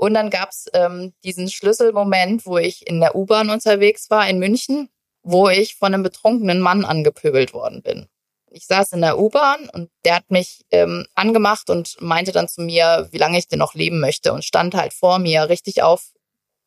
[0.00, 4.88] Und dann gab's ähm, diesen Schlüsselmoment, wo ich in der U-Bahn unterwegs war in München,
[5.22, 8.08] wo ich von einem betrunkenen Mann angepöbelt worden bin.
[8.50, 12.62] Ich saß in der U-Bahn und der hat mich ähm, angemacht und meinte dann zu
[12.62, 16.12] mir, wie lange ich denn noch leben möchte und stand halt vor mir richtig auf,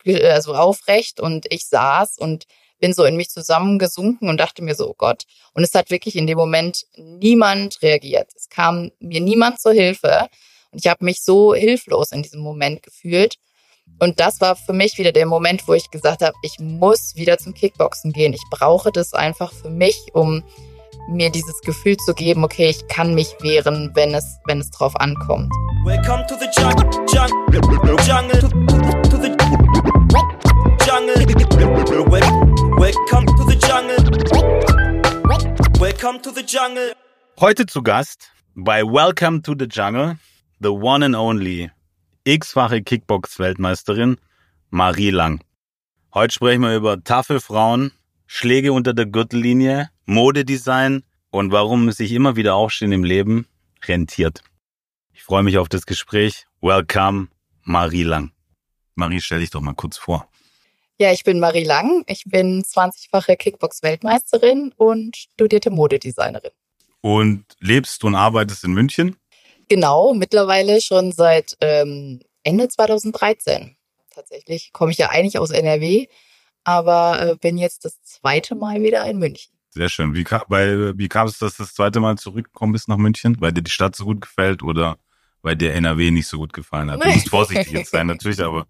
[0.06, 2.46] also aufrecht und ich saß und
[2.78, 5.24] bin so in mich zusammengesunken und dachte mir so, oh Gott.
[5.56, 8.30] Und es hat wirklich in dem Moment niemand reagiert.
[8.36, 10.30] Es kam mir niemand zur Hilfe.
[10.74, 13.36] Und ich habe mich so hilflos in diesem Moment gefühlt.
[14.00, 17.38] Und das war für mich wieder der Moment, wo ich gesagt habe, ich muss wieder
[17.38, 18.34] zum Kickboxen gehen.
[18.34, 20.44] Ich brauche das einfach für mich, um
[21.09, 24.96] mir dieses Gefühl zu geben, okay, ich kann mich wehren, wenn es, wenn es drauf
[24.96, 25.52] ankommt.
[25.86, 27.38] Welcome to the jungle, jungle,
[28.08, 28.48] jungle, to,
[29.21, 29.30] the
[30.88, 31.13] jungle.
[32.80, 33.99] Welcome to the jungle.
[35.80, 36.94] Welcome to the jungle.
[37.40, 40.18] Heute zu Gast bei Welcome to the Jungle,
[40.59, 41.71] the one and only
[42.25, 44.17] x-fache Kickbox-Weltmeisterin
[44.70, 45.43] Marie Lang.
[46.13, 47.91] Heute sprechen wir über taffe Frauen,
[48.27, 53.48] Schläge unter der Gürtellinie, Modedesign und warum es sich immer wieder aufstehen im Leben
[53.85, 54.43] rentiert.
[55.13, 56.45] Ich freue mich auf das Gespräch.
[56.62, 57.27] Welcome,
[57.63, 58.32] Marie Lang.
[58.95, 60.27] Marie, stell dich doch mal kurz vor.
[60.99, 62.04] Ja, ich bin Marie Lang.
[62.07, 66.51] Ich bin 20-fache Kickbox-Weltmeisterin und studierte Modedesignerin.
[67.01, 69.16] Und lebst und arbeitest in München?
[69.69, 73.75] Genau, mittlerweile schon seit ähm, Ende 2013.
[74.14, 76.08] Tatsächlich komme ich ja eigentlich aus NRW,
[76.64, 79.53] aber äh, bin jetzt das zweite Mal wieder in München.
[79.69, 80.14] Sehr schön.
[80.14, 83.38] Wie, kam, weil, wie kam es, dass du das zweite Mal zurückgekommen bist nach München?
[83.40, 84.97] Weil dir die Stadt so gut gefällt oder
[85.41, 87.03] weil dir NRW nicht so gut gefallen hat?
[87.03, 88.68] Du musst vorsichtig jetzt sein, natürlich, aber.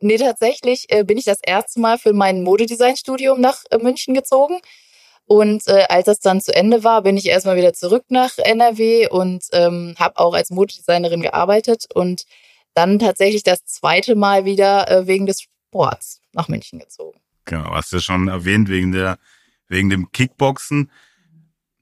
[0.00, 4.58] Nee, tatsächlich äh, bin ich das erste Mal für mein Modedesign-Studium nach äh, München gezogen.
[5.26, 9.08] Und äh, als das dann zu Ende war, bin ich erstmal wieder zurück nach NRW
[9.08, 12.24] und ähm, habe auch als Modedesignerin gearbeitet und
[12.74, 17.18] dann tatsächlich das zweite Mal wieder äh, wegen des Sports nach München gezogen.
[17.44, 19.18] Genau, hast du ja schon erwähnt, wegen der
[19.68, 20.90] wegen dem Kickboxen.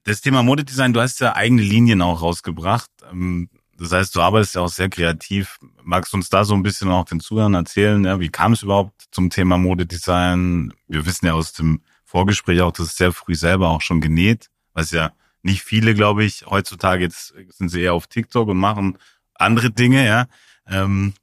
[0.05, 2.91] Das Thema Modedesign, du hast ja eigene Linien auch rausgebracht.
[3.11, 5.59] Ähm, das heißt, du arbeitest ja auch sehr kreativ.
[5.83, 8.63] Magst du uns da so ein bisschen auch den Zuhörern erzählen, ja, wie kam es
[8.63, 10.73] überhaupt zum Thema Modedesign?
[10.87, 11.83] Wir wissen ja aus dem
[12.15, 15.11] Vorgespräch auch, dass es sehr früh selber auch schon genäht, was ja
[15.43, 18.99] nicht viele, glaube ich, heutzutage jetzt sind sie eher auf TikTok und machen
[19.35, 20.27] andere Dinge, ja.
[20.69, 21.15] Ähm,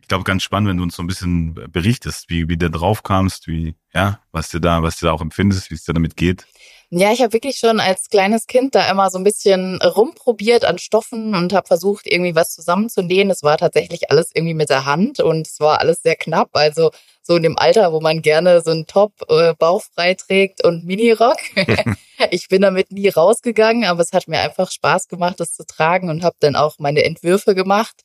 [0.00, 3.04] ich glaube, ganz spannend, wenn du uns so ein bisschen berichtest, wie, wie du drauf
[3.04, 6.16] kamst, wie, ja, was dir da, was du da auch empfindest, wie es dir damit
[6.16, 6.44] geht.
[6.92, 10.78] Ja, ich habe wirklich schon als kleines Kind da immer so ein bisschen rumprobiert an
[10.78, 13.30] Stoffen und habe versucht, irgendwie was zusammenzunähen.
[13.30, 16.50] Es war tatsächlich alles irgendwie mit der Hand und es war alles sehr knapp.
[16.52, 16.90] Also
[17.22, 21.36] so in dem Alter, wo man gerne so einen Top äh, bauchfrei trägt und Minirock.
[22.32, 26.10] ich bin damit nie rausgegangen, aber es hat mir einfach Spaß gemacht, das zu tragen
[26.10, 28.02] und habe dann auch meine Entwürfe gemacht,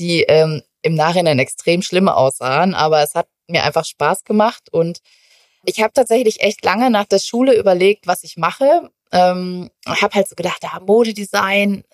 [0.00, 2.74] die ähm, im Nachhinein extrem schlimm aussahen.
[2.74, 4.98] Aber es hat mir einfach Spaß gemacht und
[5.66, 8.90] ich habe tatsächlich echt lange nach der Schule überlegt, was ich mache.
[9.12, 11.84] Ähm, habe halt so gedacht, ja, Modedesign,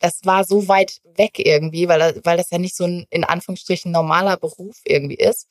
[0.00, 3.92] das war so weit weg irgendwie, weil, weil das ja nicht so ein in Anführungsstrichen
[3.92, 5.46] normaler Beruf irgendwie ist.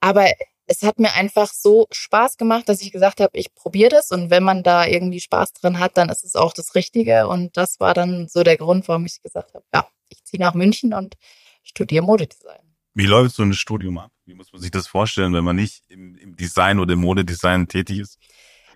[0.00, 0.26] Aber
[0.66, 4.30] es hat mir einfach so Spaß gemacht, dass ich gesagt habe, ich probiere das und
[4.30, 7.28] wenn man da irgendwie Spaß drin hat, dann ist es auch das Richtige.
[7.28, 10.54] Und das war dann so der Grund, warum ich gesagt habe, ja, ich ziehe nach
[10.54, 11.16] München und
[11.62, 12.75] studiere Modedesign.
[12.96, 14.10] Wie läuft so ein Studium ab?
[14.24, 17.68] Wie muss man sich das vorstellen, wenn man nicht im, im Design oder im Modedesign
[17.68, 18.18] tätig ist?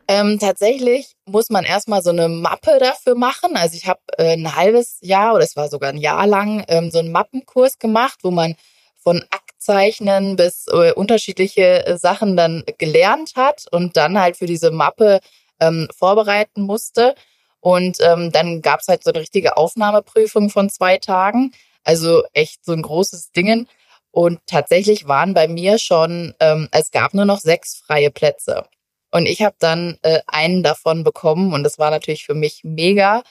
[0.08, 3.56] Ähm, tatsächlich muss man erstmal so eine Mappe dafür machen.
[3.56, 6.91] Also ich habe äh, ein halbes Jahr oder es war sogar ein Jahr lang ähm,
[6.91, 8.56] so einen Mappenkurs gemacht, wo man
[9.03, 14.70] von Aktzeichnen bis äh, unterschiedliche äh, Sachen dann gelernt hat und dann halt für diese
[14.70, 15.20] Mappe
[15.60, 17.14] ähm, vorbereiten musste.
[17.60, 21.53] Und ähm, dann gab's halt so eine richtige Aufnahmeprüfung von zwei Tagen.
[21.84, 23.66] Also echt so ein großes Dingen.
[24.12, 28.65] Und tatsächlich waren bei mir schon, ähm, es gab nur noch sechs freie Plätze.
[29.12, 33.22] Und ich habe dann äh, einen davon bekommen und das war natürlich für mich mega,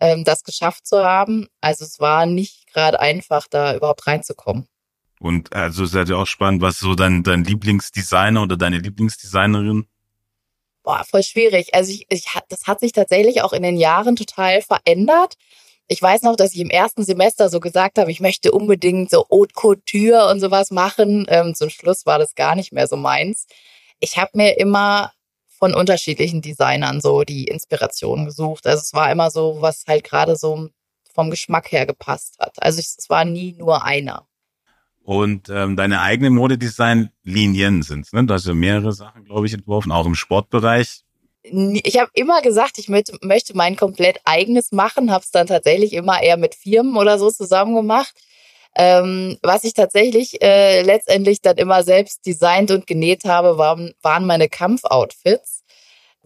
[0.00, 1.48] ähm, das geschafft zu haben.
[1.60, 4.68] Also es war nicht gerade einfach, da überhaupt reinzukommen.
[5.20, 9.86] Und also ist ja auch spannend, was so dein, dein Lieblingsdesigner oder deine Lieblingsdesignerin?
[10.82, 11.74] Boah, voll schwierig.
[11.74, 15.36] Also ich, ich, das hat sich tatsächlich auch in den Jahren total verändert.
[15.88, 19.26] Ich weiß noch, dass ich im ersten Semester so gesagt habe, ich möchte unbedingt so
[19.30, 21.26] Haute Couture und sowas machen.
[21.28, 23.46] Ähm, zum Schluss war das gar nicht mehr so meins.
[24.00, 25.12] Ich habe mir immer
[25.48, 28.66] von unterschiedlichen Designern so die Inspiration gesucht.
[28.66, 30.68] Also es war immer so, was halt gerade so
[31.14, 32.60] vom Geschmack her gepasst hat.
[32.60, 34.26] Also es war nie nur einer.
[35.04, 38.24] Und ähm, deine eigenen Modedesign-Linien sind ne?
[38.24, 41.02] Du hast ja mehrere Sachen, glaube ich, entworfen, auch im Sportbereich
[41.42, 45.92] ich habe immer gesagt, ich möchte, möchte mein komplett eigenes machen, habe es dann tatsächlich
[45.92, 48.14] immer eher mit Firmen oder so zusammen gemacht.
[48.74, 54.24] Ähm, was ich tatsächlich äh, letztendlich dann immer selbst designt und genäht habe, waren, waren
[54.24, 55.61] meine Kampfoutfits,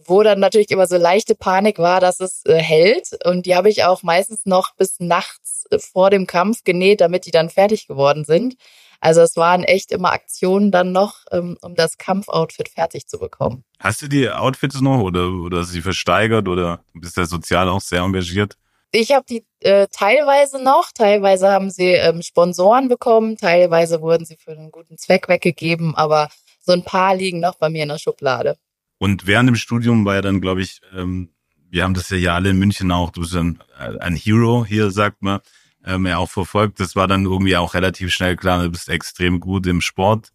[0.07, 3.09] wo dann natürlich immer so leichte Panik war, dass es äh, hält.
[3.25, 7.31] Und die habe ich auch meistens noch bis nachts vor dem Kampf genäht, damit die
[7.31, 8.55] dann fertig geworden sind.
[8.99, 13.63] Also es waren echt immer Aktionen dann noch, ähm, um das Kampfoutfit fertig zu bekommen.
[13.79, 17.69] Hast du die Outfits noch oder, oder hast du sie versteigert oder bist du sozial
[17.69, 18.57] auch sehr engagiert?
[18.91, 24.37] Ich habe die äh, teilweise noch, teilweise haben sie ähm, Sponsoren bekommen, teilweise wurden sie
[24.37, 27.99] für einen guten Zweck weggegeben, aber so ein paar liegen noch bei mir in der
[27.99, 28.57] Schublade.
[28.97, 31.29] Und während dem Studium war ja dann, glaube ich, ähm,
[31.69, 34.89] wir haben das ja hier alle in München auch, du bist ein, ein Hero hier,
[34.91, 35.41] sagt man,
[35.85, 36.79] ähm, ja auch verfolgt.
[36.79, 40.31] Das war dann irgendwie auch relativ schnell klar, du bist extrem gut im Sport.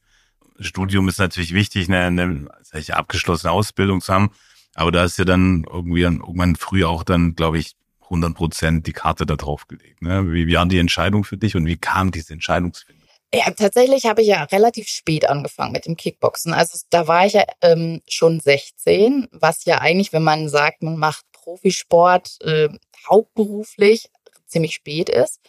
[0.61, 4.31] Studium ist natürlich wichtig, eine, eine eine abgeschlossene Ausbildung zu haben.
[4.75, 7.75] Aber da ist ja dann irgendwie irgendwann früh auch dann, glaube ich,
[8.05, 10.03] 100 Prozent die Karte da drauf gelegt.
[10.03, 10.31] Ne?
[10.33, 13.02] Wie, wie war die Entscheidung für dich und wie kam diese Entscheidungsfindung?
[13.35, 16.53] Ja, tatsächlich habe ich ja relativ spät angefangen mit dem Kickboxen.
[16.53, 20.99] Also da war ich ja ähm, schon 16, was ja eigentlich, wenn man sagt, man
[20.99, 22.69] macht Profisport äh,
[23.09, 24.11] hauptberuflich,
[24.47, 25.41] ziemlich spät ist.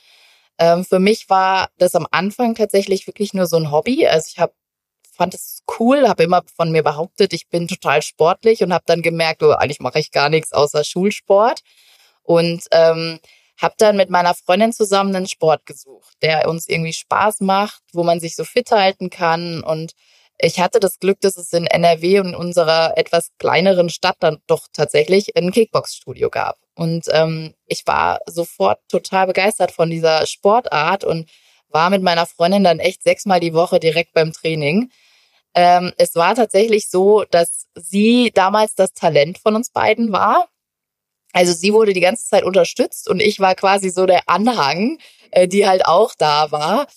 [0.59, 4.07] Ähm, für mich war das am Anfang tatsächlich wirklich nur so ein Hobby.
[4.07, 4.53] Also ich habe
[5.15, 9.01] fand es cool, habe immer von mir behauptet, ich bin total sportlich und habe dann
[9.01, 11.61] gemerkt, oh, eigentlich mache ich gar nichts außer Schulsport
[12.23, 13.19] und ähm,
[13.57, 18.03] habe dann mit meiner Freundin zusammen einen Sport gesucht, der uns irgendwie Spaß macht, wo
[18.03, 19.93] man sich so fit halten kann und
[20.39, 24.39] ich hatte das Glück, dass es in NRW und in unserer etwas kleineren Stadt dann
[24.47, 26.57] doch tatsächlich ein Kickbox-Studio gab.
[26.75, 31.29] Und ähm, ich war sofort total begeistert von dieser Sportart und
[31.69, 34.91] war mit meiner Freundin dann echt sechsmal die Woche direkt beim Training.
[35.55, 40.47] Ähm, es war tatsächlich so, dass sie damals das Talent von uns beiden war.
[41.33, 44.99] Also sie wurde die ganze Zeit unterstützt und ich war quasi so der Anhang,
[45.31, 46.87] äh, die halt auch da war.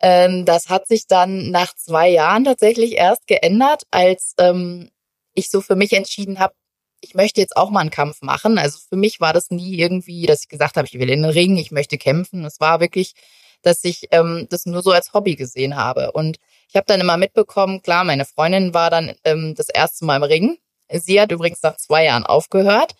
[0.00, 4.90] Ähm, das hat sich dann nach zwei Jahren tatsächlich erst geändert, als ähm,
[5.32, 6.54] ich so für mich entschieden habe,
[7.00, 8.58] ich möchte jetzt auch mal einen Kampf machen.
[8.58, 11.30] Also für mich war das nie irgendwie, dass ich gesagt habe, ich will in den
[11.30, 12.44] Ring, ich möchte kämpfen.
[12.44, 13.14] Es war wirklich,
[13.62, 16.12] dass ich ähm, das nur so als Hobby gesehen habe.
[16.12, 16.38] Und
[16.68, 20.22] ich habe dann immer mitbekommen, klar, meine Freundin war dann ähm, das erste Mal im
[20.22, 20.58] Ring.
[20.90, 22.94] Sie hat übrigens nach zwei Jahren aufgehört.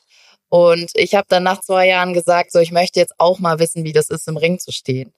[0.54, 3.82] Und ich habe dann nach zwei Jahren gesagt, so ich möchte jetzt auch mal wissen,
[3.82, 5.12] wie das ist, im Ring zu stehen.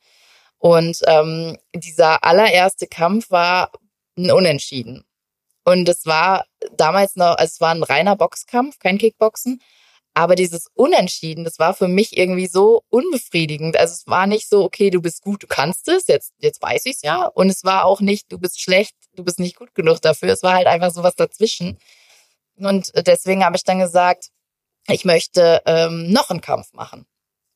[0.56, 3.70] Und ähm, dieser allererste Kampf war
[4.16, 5.04] ein Unentschieden.
[5.62, 6.46] Und es war
[6.78, 9.60] damals noch, also es war ein reiner Boxkampf, kein Kickboxen.
[10.14, 13.76] Aber dieses Unentschieden, das war für mich irgendwie so unbefriedigend.
[13.76, 16.86] Also es war nicht so, okay, du bist gut, du kannst es, jetzt, jetzt weiß
[16.86, 17.26] ich's ja.
[17.26, 20.30] Und es war auch nicht, du bist schlecht, du bist nicht gut genug dafür.
[20.30, 21.76] Es war halt einfach so was dazwischen.
[22.56, 24.30] Und deswegen habe ich dann gesagt,
[24.88, 27.06] ich möchte ähm, noch einen Kampf machen.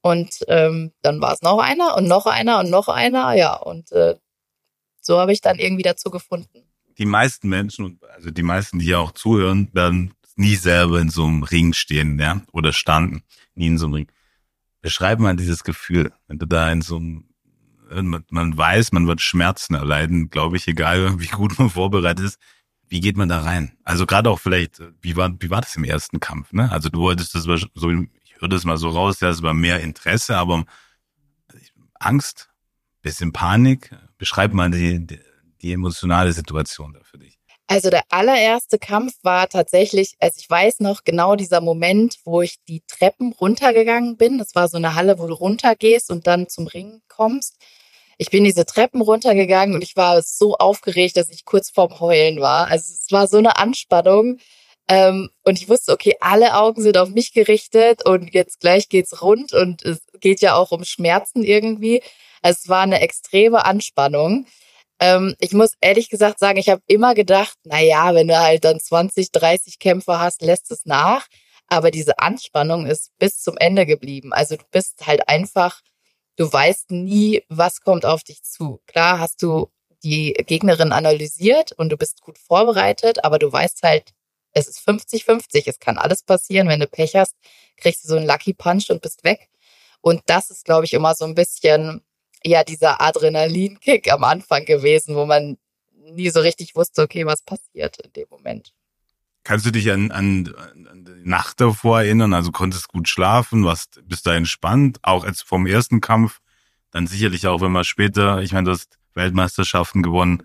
[0.02, 3.54] Und ähm, dann war es noch einer und noch einer und noch einer, ja.
[3.54, 4.16] Und äh,
[5.00, 9.00] so habe ich dann irgendwie dazu gefunden die meisten Menschen, also die meisten, die hier
[9.00, 13.22] auch zuhören, werden nie selber in so einem Ring stehen, ja, oder standen,
[13.54, 14.12] nie in so einem Ring.
[14.82, 17.24] Beschreib mal dieses Gefühl, wenn du da in so einem,
[18.30, 22.38] man weiß, man wird Schmerzen erleiden, glaube ich, egal wie gut man vorbereitet ist.
[22.90, 23.78] Wie geht man da rein?
[23.84, 26.70] Also gerade auch vielleicht, wie war, wie war das im ersten Kampf, ne?
[26.70, 29.80] Also du wolltest das so, ich höre das mal so raus, ja, es war mehr
[29.80, 30.64] Interesse, aber
[31.98, 32.50] Angst,
[33.00, 33.90] bisschen Panik.
[34.18, 35.20] Beschreib mal die, die
[35.62, 37.38] die emotionale Situation da für dich?
[37.66, 42.56] Also der allererste Kampf war tatsächlich, also ich weiß noch genau dieser Moment, wo ich
[42.66, 44.38] die Treppen runtergegangen bin.
[44.38, 47.56] Das war so eine Halle, wo du runtergehst und dann zum Ring kommst.
[48.20, 52.38] Ich bin diese Treppen runtergegangen und ich war so aufgeregt, dass ich kurz vorm Heulen
[52.38, 52.68] war.
[52.68, 54.36] Also es war so eine Anspannung.
[54.88, 59.22] Ähm, und ich wusste, okay, alle Augen sind auf mich gerichtet und jetzt gleich geht's
[59.22, 62.02] rund und es geht ja auch um Schmerzen irgendwie.
[62.42, 64.46] Also es war eine extreme Anspannung.
[65.00, 68.64] Ähm, ich muss ehrlich gesagt sagen, ich habe immer gedacht, na ja, wenn du halt
[68.64, 71.26] dann 20, 30 Kämpfer hast, lässt es nach.
[71.68, 74.34] Aber diese Anspannung ist bis zum Ende geblieben.
[74.34, 75.80] Also du bist halt einfach,
[76.40, 78.80] du weißt nie, was kommt auf dich zu.
[78.86, 79.70] Klar hast du
[80.02, 84.14] die Gegnerin analysiert und du bist gut vorbereitet, aber du weißt halt,
[84.52, 85.64] es ist 50-50.
[85.66, 86.66] Es kann alles passieren.
[86.66, 87.36] Wenn du Pech hast,
[87.76, 89.50] kriegst du so einen Lucky Punch und bist weg.
[90.00, 92.02] Und das ist, glaube ich, immer so ein bisschen
[92.42, 95.58] ja dieser Adrenalinkick am Anfang gewesen, wo man
[95.92, 98.72] nie so richtig wusste, okay, was passiert in dem Moment.
[99.42, 100.54] Kannst du dich an, an,
[100.90, 102.34] an die Nacht davor erinnern?
[102.34, 106.40] Also konntest gut schlafen, warst, bist da entspannt, auch als vom ersten Kampf,
[106.90, 110.42] dann sicherlich auch, wenn man später, ich meine, du hast Weltmeisterschaften gewonnen,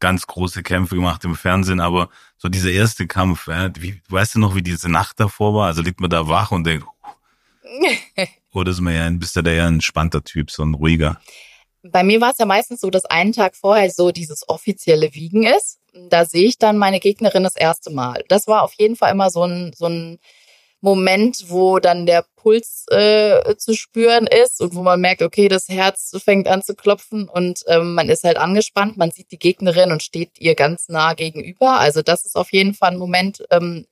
[0.00, 4.38] ganz große Kämpfe gemacht im Fernsehen, aber so dieser erste Kampf, ja, wie, weißt du
[4.38, 5.66] noch, wie diese Nacht davor war?
[5.66, 6.86] Also liegt man da wach und denkt,
[8.52, 11.20] Oder ist man ja, bist du da ja ein entspannter Typ, so ein ruhiger?
[11.82, 15.44] Bei mir war es ja meistens so, dass einen Tag vorher so dieses offizielle Wiegen
[15.44, 15.77] ist.
[16.10, 18.24] Da sehe ich dann meine Gegnerin das erste Mal.
[18.28, 20.18] Das war auf jeden Fall immer so ein, so ein
[20.80, 25.68] Moment, wo dann der Puls äh, zu spüren ist und wo man merkt, okay, das
[25.68, 29.90] Herz fängt an zu klopfen und ähm, man ist halt angespannt, man sieht die Gegnerin
[29.90, 31.80] und steht ihr ganz nah gegenüber.
[31.80, 33.86] Also das ist auf jeden Fall ein Moment, ähm,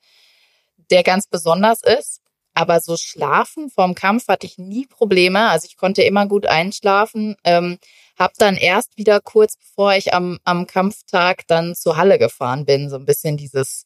[0.91, 2.21] der ganz besonders ist.
[2.55, 5.51] Aber so schlafen vorm Kampf hatte ich nie Probleme.
[5.51, 7.37] Also ich konnte immer gut einschlafen.
[7.45, 7.79] Ähm,
[8.17, 12.89] hab dann erst wieder kurz bevor ich am, am Kampftag dann zur Halle gefahren bin,
[12.89, 13.85] so ein bisschen dieses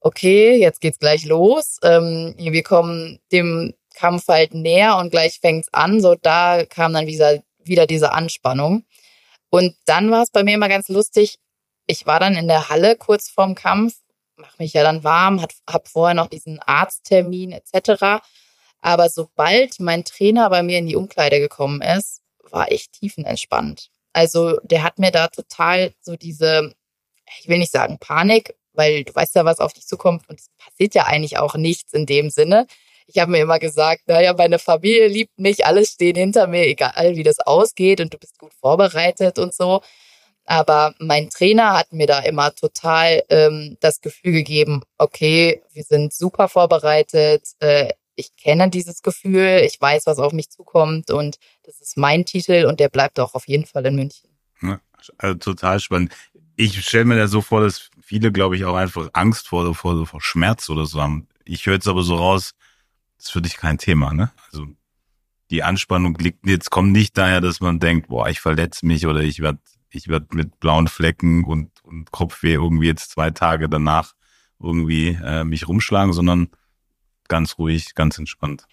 [0.00, 1.78] okay, jetzt geht's gleich los.
[1.82, 6.00] Ähm, wir kommen dem Kampf halt näher und gleich fängt's an.
[6.00, 8.84] So da kam dann wieder, wieder diese Anspannung.
[9.50, 11.38] Und dann war es bei mir immer ganz lustig.
[11.86, 13.96] Ich war dann in der Halle kurz vorm Kampf,
[14.36, 18.22] mach mich ja dann warm, hat, hab vorher noch diesen Arzttermin etc.
[18.80, 22.20] Aber sobald mein Trainer bei mir in die Umkleide gekommen ist,
[22.52, 23.90] war ich tiefenentspannt.
[24.12, 26.72] Also der hat mir da total so diese,
[27.40, 30.50] ich will nicht sagen Panik, weil du weißt ja, was auf dich zukommt und es
[30.58, 32.66] passiert ja eigentlich auch nichts in dem Sinne.
[33.06, 37.16] Ich habe mir immer gesagt, naja, meine Familie liebt mich, alles stehen hinter mir, egal
[37.16, 39.80] wie das ausgeht und du bist gut vorbereitet und so.
[40.44, 46.14] Aber mein Trainer hat mir da immer total ähm, das Gefühl gegeben, okay, wir sind
[46.14, 51.80] super vorbereitet, äh, ich kenne dieses Gefühl, ich weiß, was auf mich zukommt und das
[51.80, 54.28] ist mein Titel und der bleibt auch auf jeden Fall in München.
[54.60, 54.80] Ja,
[55.18, 56.12] also total spannend
[56.58, 60.04] ich stelle mir da so vor, dass viele, glaube ich, auch einfach Angst vor, vor,
[60.06, 61.28] vor Schmerz oder so haben.
[61.44, 62.54] Ich höre jetzt aber so raus,
[63.16, 64.32] das ist für dich kein Thema, ne?
[64.46, 64.66] Also
[65.50, 69.20] die Anspannung liegt jetzt kommt nicht daher, dass man denkt, boah, ich verletze mich oder
[69.20, 69.60] ich werde
[69.90, 74.14] ich werd mit blauen Flecken und, und Kopfweh irgendwie jetzt zwei Tage danach
[74.60, 76.48] irgendwie äh, mich rumschlagen, sondern
[77.28, 78.64] ganz ruhig, ganz entspannt.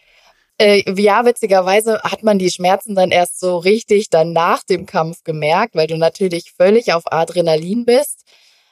[0.58, 5.24] Äh, ja, witzigerweise hat man die Schmerzen dann erst so richtig dann nach dem Kampf
[5.24, 8.24] gemerkt, weil du natürlich völlig auf Adrenalin bist.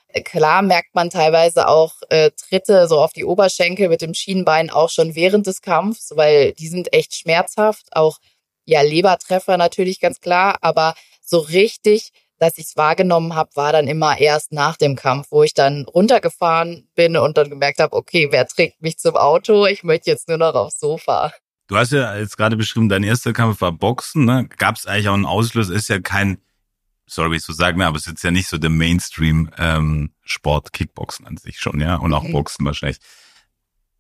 [0.08, 4.70] Äh, klar merkt man teilweise auch äh, Tritte so auf die Oberschenkel mit dem Schienbein
[4.70, 7.88] auch schon während des Kampfs, weil die sind echt schmerzhaft.
[7.92, 8.20] Auch
[8.66, 13.88] ja Lebertreffer natürlich ganz klar, aber so richtig, dass ich es wahrgenommen habe, war dann
[13.88, 18.28] immer erst nach dem Kampf, wo ich dann runtergefahren bin und dann gemerkt habe, okay,
[18.32, 19.66] wer trägt mich zum Auto?
[19.66, 21.32] Ich möchte jetzt nur noch aufs Sofa.
[21.68, 24.48] Du hast ja jetzt gerade beschrieben, dein erster Kampf war Boxen, ne?
[24.58, 25.74] Gab es eigentlich auch einen Auslöser?
[25.74, 26.40] Ist ja kein,
[27.08, 30.72] sorry, wie ich so sagen, aber es ist jetzt ja nicht so der Mainstream-Sport, ähm,
[30.74, 32.34] Kickboxen an sich schon, ja, und auch mhm.
[32.34, 33.00] Boxen wahrscheinlich.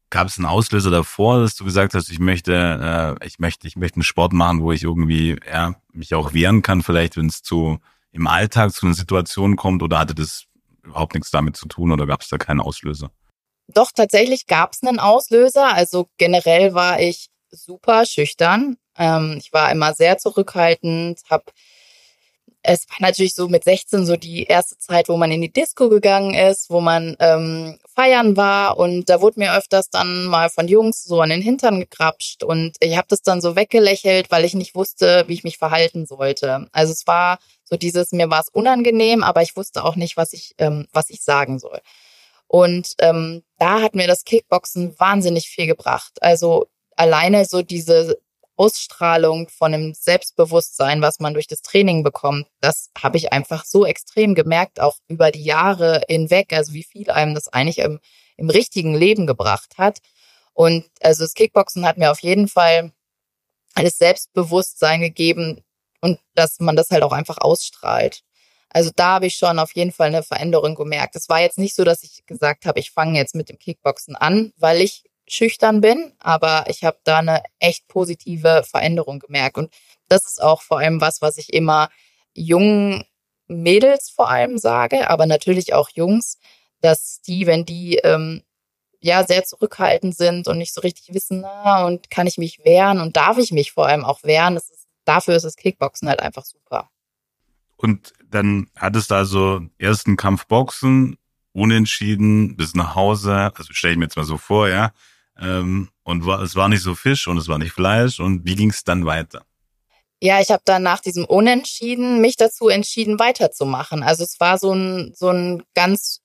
[0.09, 3.77] Gab es einen Auslöser davor, dass du gesagt hast, ich möchte, äh, ich möchte, ich
[3.77, 7.41] möchte einen Sport machen, wo ich irgendwie, ja, mich auch wehren kann, vielleicht, wenn es
[7.41, 7.79] zu
[8.13, 10.45] im Alltag zu einer Situation kommt, oder hatte das
[10.83, 13.11] überhaupt nichts damit zu tun, oder gab es da keinen Auslöser?
[13.67, 15.73] Doch, tatsächlich gab es einen Auslöser.
[15.73, 18.77] Also generell war ich super schüchtern.
[18.97, 21.45] Ähm, ich war immer sehr zurückhaltend, habe
[22.63, 25.89] es war natürlich so mit 16 so die erste Zeit, wo man in die Disco
[25.89, 30.69] gegangen ist, wo man ähm, feiern war und da wurde mir öfters dann mal von
[30.69, 34.53] Jungs so an den Hintern gekrapscht und ich habe das dann so weggelächelt, weil ich
[34.53, 36.67] nicht wusste, wie ich mich verhalten sollte.
[36.71, 40.33] Also es war so dieses, mir war es unangenehm, aber ich wusste auch nicht, was
[40.33, 41.79] ich, ähm, was ich sagen soll.
[42.47, 46.21] Und ähm, da hat mir das Kickboxen wahnsinnig viel gebracht.
[46.21, 48.19] Also alleine so diese
[48.55, 53.85] Ausstrahlung von einem Selbstbewusstsein, was man durch das Training bekommt, das habe ich einfach so
[53.85, 57.99] extrem gemerkt, auch über die Jahre hinweg, also wie viel einem das eigentlich im,
[58.37, 59.99] im richtigen Leben gebracht hat.
[60.53, 62.91] Und also das Kickboxen hat mir auf jeden Fall
[63.73, 65.63] alles Selbstbewusstsein gegeben
[66.03, 68.23] und dass man das halt auch einfach ausstrahlt.
[68.69, 71.15] Also da habe ich schon auf jeden Fall eine Veränderung gemerkt.
[71.15, 74.15] Es war jetzt nicht so, dass ich gesagt habe, ich fange jetzt mit dem Kickboxen
[74.17, 79.57] an, weil ich schüchtern bin, aber ich habe da eine echt positive Veränderung gemerkt.
[79.57, 79.73] Und
[80.09, 81.89] das ist auch vor allem was, was ich immer
[82.33, 83.05] jungen
[83.47, 86.37] Mädels vor allem sage, aber natürlich auch Jungs,
[86.81, 88.43] dass die, wenn die ähm,
[88.99, 92.99] ja sehr zurückhaltend sind und nicht so richtig wissen, na, und kann ich mich wehren
[92.99, 96.19] und darf ich mich vor allem auch wehren, das ist, dafür ist das Kickboxen halt
[96.21, 96.89] einfach super.
[97.77, 101.17] Und dann hattest du also ersten Kampf Boxen,
[101.53, 104.91] unentschieden bis nach Hause, also stelle ich mir jetzt mal so vor, ja,
[105.39, 108.19] ähm, und war, es war nicht so Fisch und es war nicht Fleisch.
[108.19, 109.45] Und wie ging es dann weiter?
[110.21, 114.03] Ja, ich habe dann nach diesem Unentschieden mich dazu entschieden, weiterzumachen.
[114.03, 116.21] Also es war so ein, so ein ganz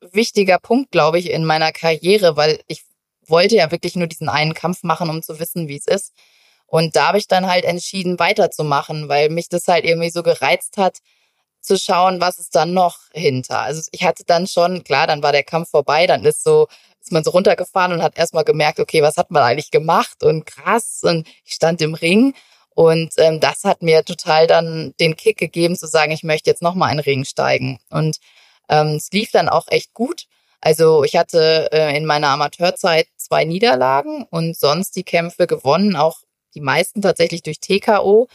[0.00, 2.84] wichtiger Punkt, glaube ich, in meiner Karriere, weil ich
[3.26, 6.12] wollte ja wirklich nur diesen einen Kampf machen, um zu wissen, wie es ist.
[6.68, 10.76] Und da habe ich dann halt entschieden, weiterzumachen, weil mich das halt irgendwie so gereizt
[10.76, 10.98] hat,
[11.60, 13.60] zu schauen, was ist dann noch hinter.
[13.60, 16.68] Also ich hatte dann schon, klar, dann war der Kampf vorbei, dann ist so
[17.00, 20.44] ist man so runtergefahren und hat erstmal gemerkt, okay, was hat man eigentlich gemacht und
[20.46, 22.34] krass und ich stand im Ring
[22.74, 26.62] Und ähm, das hat mir total dann den Kick gegeben, zu sagen, ich möchte jetzt
[26.62, 27.80] nochmal in den Ring steigen.
[27.90, 28.18] Und
[28.68, 30.26] ähm, es lief dann auch echt gut.
[30.60, 36.18] Also ich hatte äh, in meiner Amateurzeit zwei Niederlagen und sonst die Kämpfe gewonnen, auch
[36.58, 38.28] die meisten tatsächlich durch TKO.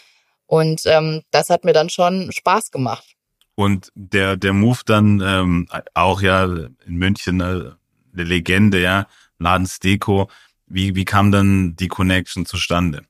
[0.45, 3.15] Und ähm, das hat mir dann schon Spaß gemacht.
[3.55, 9.07] Und der, der Move dann ähm, auch ja in München äh, eine Legende, ja,
[9.39, 10.29] Laden Steko.
[10.65, 13.03] Wie, wie kam dann die Connection zustande?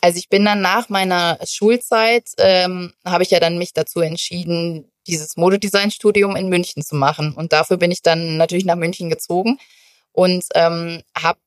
[0.00, 4.90] Also ich bin dann nach meiner Schulzeit, ähm, habe ich ja dann mich dazu entschieden,
[5.06, 7.34] dieses Modedesign-Studium in München zu machen.
[7.34, 9.58] Und dafür bin ich dann natürlich nach München gezogen
[10.12, 11.38] und ähm, habe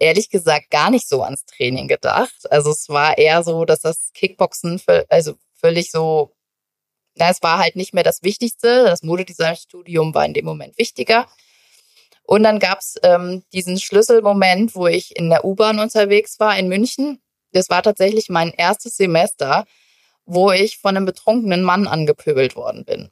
[0.00, 2.50] ehrlich gesagt gar nicht so ans Training gedacht.
[2.50, 6.34] Also es war eher so, dass das Kickboxen also völlig so,
[7.14, 8.84] na, es war halt nicht mehr das Wichtigste.
[8.84, 11.26] Das Modedesign-Studium war in dem Moment wichtiger.
[12.22, 17.20] Und dann gab's ähm, diesen Schlüsselmoment, wo ich in der U-Bahn unterwegs war in München.
[17.52, 19.64] Das war tatsächlich mein erstes Semester,
[20.26, 23.10] wo ich von einem betrunkenen Mann angepöbelt worden bin.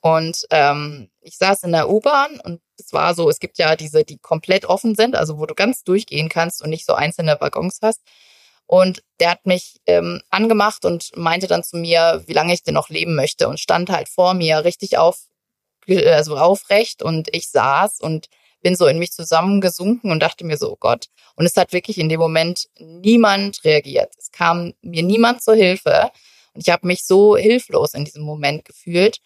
[0.00, 4.04] Und ähm, ich saß in der U-Bahn und es war so, es gibt ja diese,
[4.04, 7.78] die komplett offen sind, also wo du ganz durchgehen kannst und nicht so einzelne Waggons
[7.82, 8.00] hast.
[8.66, 12.74] Und der hat mich ähm, angemacht und meinte dann zu mir, wie lange ich denn
[12.74, 15.26] noch leben möchte und stand halt vor mir richtig auf,
[15.86, 18.28] also aufrecht und ich saß und
[18.60, 21.06] bin so in mich zusammengesunken und dachte mir so, oh Gott.
[21.36, 24.12] Und es hat wirklich in dem Moment niemand reagiert.
[24.18, 26.10] Es kam mir niemand zur Hilfe.
[26.52, 29.20] Und ich habe mich so hilflos in diesem Moment gefühlt.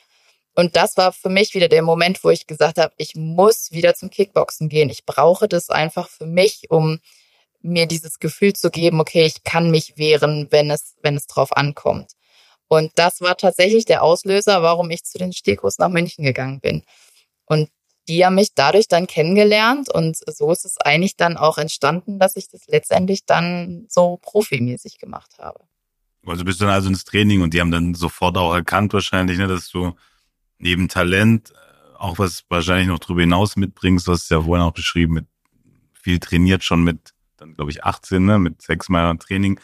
[0.55, 3.95] Und das war für mich wieder der Moment, wo ich gesagt habe, ich muss wieder
[3.95, 4.91] zum Kickboxen gehen.
[4.91, 7.01] Ich brauche das einfach für mich, um
[7.63, 11.57] mir dieses Gefühl zu geben, okay, ich kann mich wehren, wenn es, wenn es drauf
[11.57, 12.13] ankommt.
[12.69, 16.83] Und das war tatsächlich der Auslöser, warum ich zu den Stekos nach München gegangen bin.
[17.45, 17.69] Und
[18.09, 22.37] die haben mich dadurch dann kennengelernt und so ist es eigentlich dann auch entstanden, dass
[22.37, 25.61] ich das letztendlich dann so profimäßig gemacht habe.
[26.27, 29.39] Also bist du dann also ins Training und die haben dann sofort auch erkannt wahrscheinlich,
[29.39, 29.95] ne, dass du
[30.63, 34.07] neben Talent äh, auch was wahrscheinlich noch drüber hinaus mitbringst.
[34.07, 35.27] Du hast ja vorhin auch beschrieben, mit
[35.93, 39.61] viel trainiert schon mit, dann glaube ich 18, ne, mit sechs Mal Training.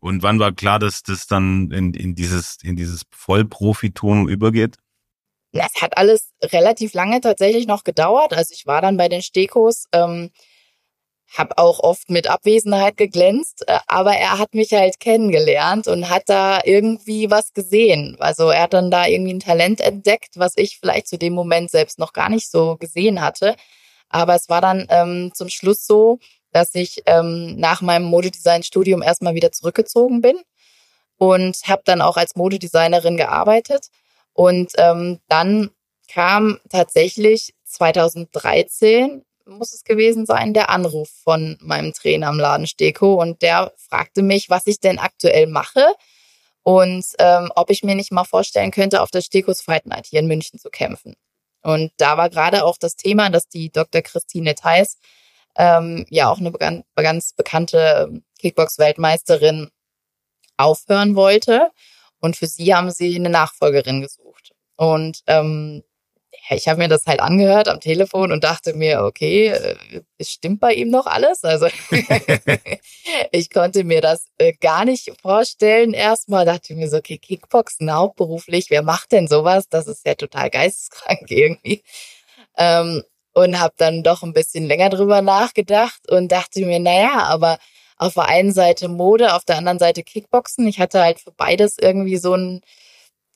[0.00, 4.76] Und wann war klar, dass das dann in, in dieses, in dieses Vollprofitum übergeht?
[5.52, 8.32] Es hat alles relativ lange tatsächlich noch gedauert.
[8.32, 10.30] Also ich war dann bei den Stekos, ähm,
[11.38, 16.24] habe auch oft mit Abwesenheit geglänzt, äh, aber er hat mich halt kennengelernt und hat
[16.26, 18.16] da irgendwie was gesehen.
[18.20, 21.70] Also er hat dann da irgendwie ein Talent entdeckt, was ich vielleicht zu dem Moment
[21.70, 23.56] selbst noch gar nicht so gesehen hatte.
[24.08, 26.18] Aber es war dann ähm, zum Schluss so,
[26.52, 30.38] dass ich ähm, nach meinem Modedesign-Studium erstmal wieder zurückgezogen bin
[31.18, 33.88] und habe dann auch als Modedesignerin gearbeitet.
[34.32, 35.70] Und ähm, dann
[36.08, 43.20] kam tatsächlich 2013 muss es gewesen sein, der Anruf von meinem Trainer am Laden Steko
[43.20, 45.84] und der fragte mich, was ich denn aktuell mache
[46.62, 50.20] und ähm, ob ich mir nicht mal vorstellen könnte, auf der Stekos Fight Night hier
[50.20, 51.14] in München zu kämpfen.
[51.62, 54.02] Und da war gerade auch das Thema, dass die Dr.
[54.02, 54.98] Christine Theis,
[55.56, 56.52] ähm, ja auch eine
[56.96, 59.70] ganz bekannte Kickbox-Weltmeisterin,
[60.56, 61.70] aufhören wollte.
[62.20, 64.52] Und für sie haben sie eine Nachfolgerin gesucht.
[64.76, 65.82] Und ähm,
[66.50, 70.60] ich habe mir das halt angehört am Telefon und dachte mir, okay, äh, es stimmt
[70.60, 71.44] bei ihm noch alles.
[71.44, 71.68] Also
[73.32, 75.94] ich konnte mir das äh, gar nicht vorstellen.
[75.94, 79.68] Erstmal dachte ich mir so, okay, Kickboxen hauptberuflich, wer macht denn sowas?
[79.68, 81.82] Das ist ja total geisteskrank irgendwie.
[82.56, 87.58] Ähm, und habe dann doch ein bisschen länger drüber nachgedacht und dachte mir, naja, aber
[87.96, 90.66] auf der einen Seite Mode, auf der anderen Seite Kickboxen.
[90.66, 92.60] Ich hatte halt für beides irgendwie so ein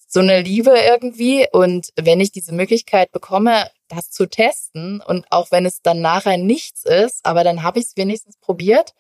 [0.09, 1.47] so eine Liebe irgendwie.
[1.53, 6.39] Und wenn ich diese Möglichkeit bekomme, das zu testen und auch wenn es dann nachher
[6.39, 8.95] nichts ist, aber dann habe ich es wenigstens probiert.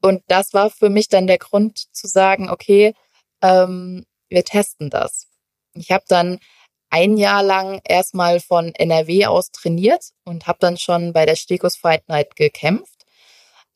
[0.00, 2.94] Und das war für mich dann der Grund zu sagen, okay,
[3.42, 5.26] ähm, wir testen das.
[5.74, 6.38] Ich habe dann
[6.90, 11.76] ein Jahr lang erstmal von NRW aus trainiert und habe dann schon bei der Stekos
[11.76, 13.04] Fight Night gekämpft.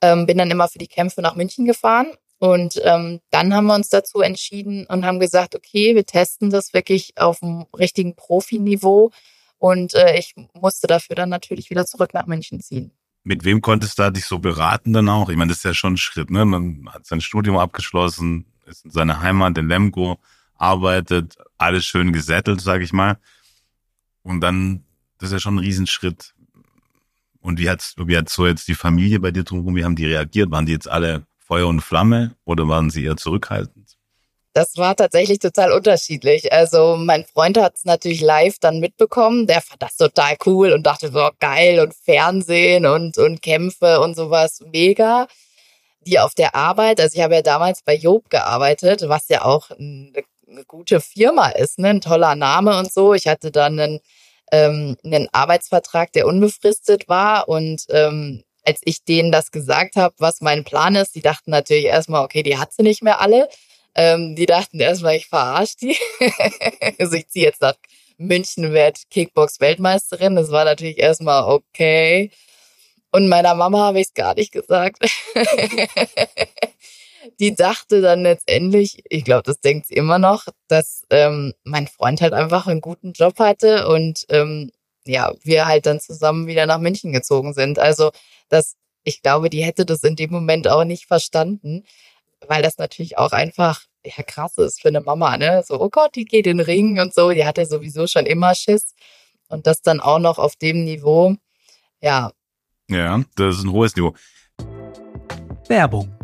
[0.01, 3.77] Ähm, bin dann immer für die Kämpfe nach München gefahren und ähm, dann haben wir
[3.77, 9.13] uns dazu entschieden und haben gesagt, okay, wir testen das wirklich auf dem richtigen Profiniveau.
[9.59, 12.91] Und äh, ich musste dafür dann natürlich wieder zurück nach München ziehen.
[13.23, 15.29] Mit wem konntest du dich so beraten dann auch?
[15.29, 16.45] Ich meine, das ist ja schon ein Schritt, ne?
[16.45, 20.19] Man hat sein Studium abgeschlossen, ist in seiner Heimat in Lemgo,
[20.57, 23.19] arbeitet, alles schön gesättelt, sag ich mal.
[24.25, 24.83] Und dann,
[25.19, 26.35] das ist ja schon ein Riesenschritt.
[27.41, 30.07] Und wie hat, wie hat so jetzt die Familie bei dir drumherum, wie haben die
[30.07, 30.51] reagiert?
[30.51, 33.99] Waren die jetzt alle Feuer und Flamme oder waren Sie eher zurückhaltend?
[34.55, 36.51] Das war tatsächlich total unterschiedlich.
[36.51, 39.47] Also mein Freund hat es natürlich live dann mitbekommen.
[39.47, 44.17] Der fand das total cool und dachte so geil und Fernsehen und und Kämpfe und
[44.17, 45.27] sowas mega.
[46.07, 49.71] die auf der Arbeit, also ich habe ja damals bei Job gearbeitet, was ja auch
[49.71, 51.91] eine, eine gute Firma ist, ne?
[51.91, 53.13] ein toller Name und so.
[53.15, 54.01] Ich hatte dann einen,
[54.53, 60.41] ähm, einen Arbeitsvertrag, der unbefristet war und ähm, als ich denen das gesagt habe, was
[60.41, 63.49] mein Plan ist, die dachten natürlich erstmal, okay, die hat sie nicht mehr alle.
[63.95, 65.97] Ähm, die dachten erstmal, ich verarsche die.
[66.99, 67.75] also ich ziehe jetzt nach
[68.17, 70.37] München, werde Kickbox-Weltmeisterin.
[70.37, 72.31] Das war natürlich erstmal okay.
[73.11, 75.05] Und meiner Mama habe ich es gar nicht gesagt.
[77.41, 82.23] die dachte dann letztendlich, ich glaube, das denkt sie immer noch, dass ähm, mein Freund
[82.23, 84.71] halt einfach einen guten Job hatte und ähm,
[85.05, 87.79] ja, wir halt dann zusammen wieder nach München gezogen sind.
[87.79, 88.13] Also
[88.53, 91.85] das, ich glaube, die hätte das in dem Moment auch nicht verstanden,
[92.47, 95.63] weil das natürlich auch einfach ja krass ist für eine Mama, ne?
[95.67, 97.31] So, oh Gott, die geht in den Ring und so.
[97.31, 98.95] Die hatte sowieso schon immer Schiss.
[99.49, 101.37] Und das dann auch noch auf dem Niveau,
[102.01, 102.33] ja,
[102.93, 104.15] ja, das ist ein hohes Niveau.
[105.69, 106.15] Werbung.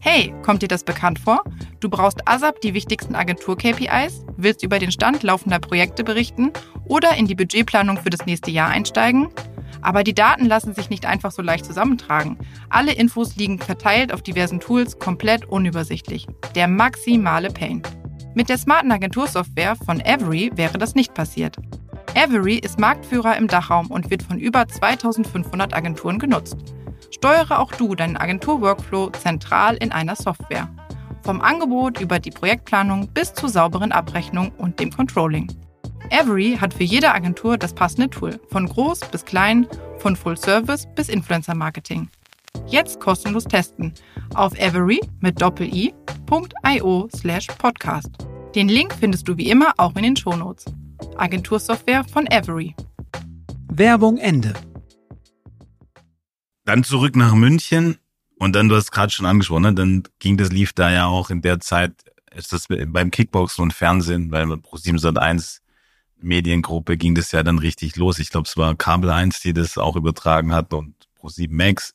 [0.00, 1.44] Hey, kommt dir das bekannt vor?
[1.78, 6.52] Du brauchst ASAP die wichtigsten Agentur-KPIs, willst über den Stand laufender Projekte berichten
[6.86, 9.28] oder in die Budgetplanung für das nächste Jahr einsteigen?
[9.82, 12.38] Aber die Daten lassen sich nicht einfach so leicht zusammentragen.
[12.68, 16.26] Alle Infos liegen verteilt auf diversen Tools, komplett unübersichtlich.
[16.54, 17.82] Der maximale Pain.
[18.34, 21.56] Mit der smarten Agentursoftware von Every wäre das nicht passiert.
[22.14, 26.56] Avery ist Marktführer im Dachraum und wird von über 2500 Agenturen genutzt.
[27.10, 30.68] Steuere auch du deinen Agentur-Workflow zentral in einer Software.
[31.22, 35.48] Vom Angebot über die Projektplanung bis zur sauberen Abrechnung und dem Controlling.
[36.12, 39.66] Avery hat für jede Agentur das passende Tool, von groß bis klein,
[39.98, 42.08] von Full Service bis Influencer Marketing.
[42.66, 43.94] Jetzt kostenlos testen
[44.34, 48.10] auf avery mit doppel-i.io slash podcast.
[48.54, 50.64] Den Link findest du wie immer auch in den Shownotes.
[51.16, 52.74] Agentursoftware von Avery.
[53.72, 54.52] Werbung Ende.
[56.64, 57.98] Dann zurück nach München
[58.38, 61.30] und dann, du hast gerade schon angesprochen, ne, dann ging das, lief da ja auch
[61.30, 61.92] in der Zeit,
[62.34, 65.62] ist das beim Kickboxen und Fernsehen, weil Pro 701
[66.22, 68.18] Mediengruppe ging das ja dann richtig los.
[68.18, 71.94] Ich glaube, es war Kabel 1, die das auch übertragen hat und Pro 7 Max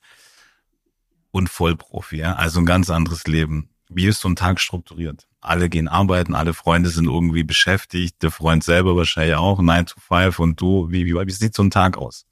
[1.31, 2.33] und Vollprofi, ja.
[2.35, 3.69] Also ein ganz anderes Leben.
[3.89, 5.27] Wie ist so ein Tag strukturiert?
[5.45, 9.99] alle gehen arbeiten, alle Freunde sind irgendwie beschäftigt, der Freund selber wahrscheinlich auch, 9 to
[9.99, 12.25] 5 und du, wie, wie, wie sieht so ein Tag aus?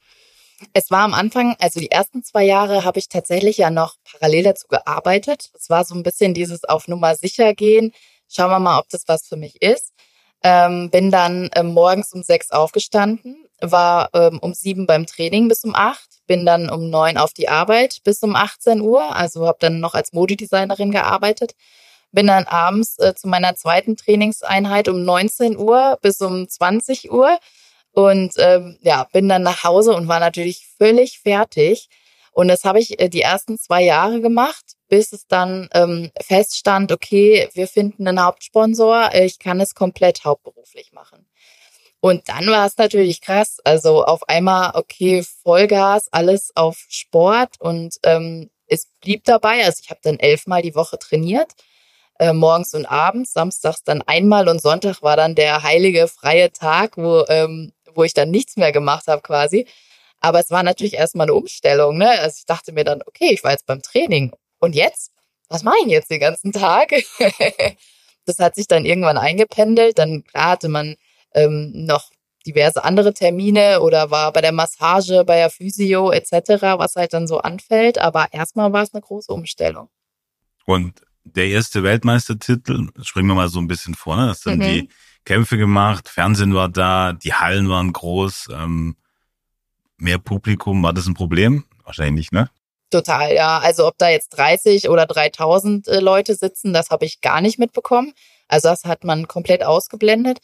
[0.74, 4.44] Es war am Anfang, also die ersten zwei Jahre habe ich tatsächlich ja noch parallel
[4.44, 5.52] dazu gearbeitet.
[5.54, 7.92] Es war so ein bisschen dieses auf Nummer sicher gehen.
[8.30, 9.92] Schauen wir mal, ob das was für mich ist.
[10.44, 15.64] Ähm, bin dann ähm, morgens um sechs aufgestanden, war ähm, um sieben beim Training bis
[15.64, 19.58] um acht, bin dann um neun auf die Arbeit bis um 18 Uhr, also habe
[19.62, 21.56] dann noch als Modedesignerin gearbeitet
[22.14, 27.38] bin dann abends äh, zu meiner zweiten Trainingseinheit um 19 Uhr bis um 20 Uhr
[27.92, 31.90] und ähm, ja, bin dann nach Hause und war natürlich völlig fertig.
[32.34, 36.92] Und das habe ich äh, die ersten zwei Jahre gemacht, bis es dann ähm, feststand,
[36.92, 41.28] okay, wir finden einen Hauptsponsor, ich kann es komplett hauptberuflich machen.
[42.00, 43.60] Und dann war es natürlich krass.
[43.64, 49.64] Also auf einmal, okay, Vollgas, alles auf Sport und ähm, es blieb dabei.
[49.64, 51.54] Also ich habe dann elfmal die Woche trainiert
[52.20, 56.98] äh, morgens und abends, samstags dann einmal und Sonntag war dann der heilige freie Tag,
[56.98, 59.68] wo, ähm, wo ich dann nichts mehr gemacht habe quasi.
[60.24, 61.98] Aber es war natürlich erstmal eine Umstellung.
[61.98, 62.10] Ne?
[62.10, 64.32] Also ich dachte mir dann, okay, ich war jetzt beim Training.
[64.60, 65.12] Und jetzt?
[65.50, 66.94] Was mache ich jetzt den ganzen Tag?
[68.26, 70.00] das hat sich dann irgendwann eingependelt.
[70.00, 70.96] Dann klar hatte man
[71.34, 72.10] ähm, noch
[72.46, 76.32] diverse andere Termine oder war bei der Massage, bei der Physio etc.,
[76.78, 77.98] was halt dann so anfällt.
[77.98, 79.90] Aber erstmal war es eine große Umstellung.
[80.66, 84.62] Und der erste Weltmeistertitel, springen wir mal so ein bisschen vorne, hast dann mhm.
[84.62, 84.90] die
[85.26, 88.96] Kämpfe gemacht, Fernsehen war da, die Hallen waren groß, ähm,
[89.98, 91.66] mehr Publikum, war das ein Problem?
[91.84, 92.50] Wahrscheinlich nicht, ne?
[92.90, 93.60] Total, ja.
[93.60, 97.58] Also ob da jetzt 30 oder 3000 äh, Leute sitzen, das habe ich gar nicht
[97.58, 98.14] mitbekommen.
[98.48, 100.40] Also das hat man komplett ausgeblendet.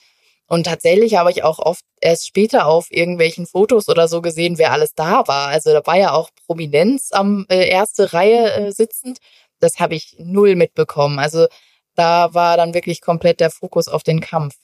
[0.47, 4.71] Und tatsächlich habe ich auch oft erst später auf irgendwelchen Fotos oder so gesehen, wer
[4.71, 5.49] alles da war.
[5.49, 9.19] Also da war ja auch Prominenz am äh, erste Reihe äh, sitzend
[9.59, 11.19] das habe ich null mitbekommen.
[11.19, 11.47] Also
[11.95, 14.55] da war dann wirklich komplett der Fokus auf den Kampf.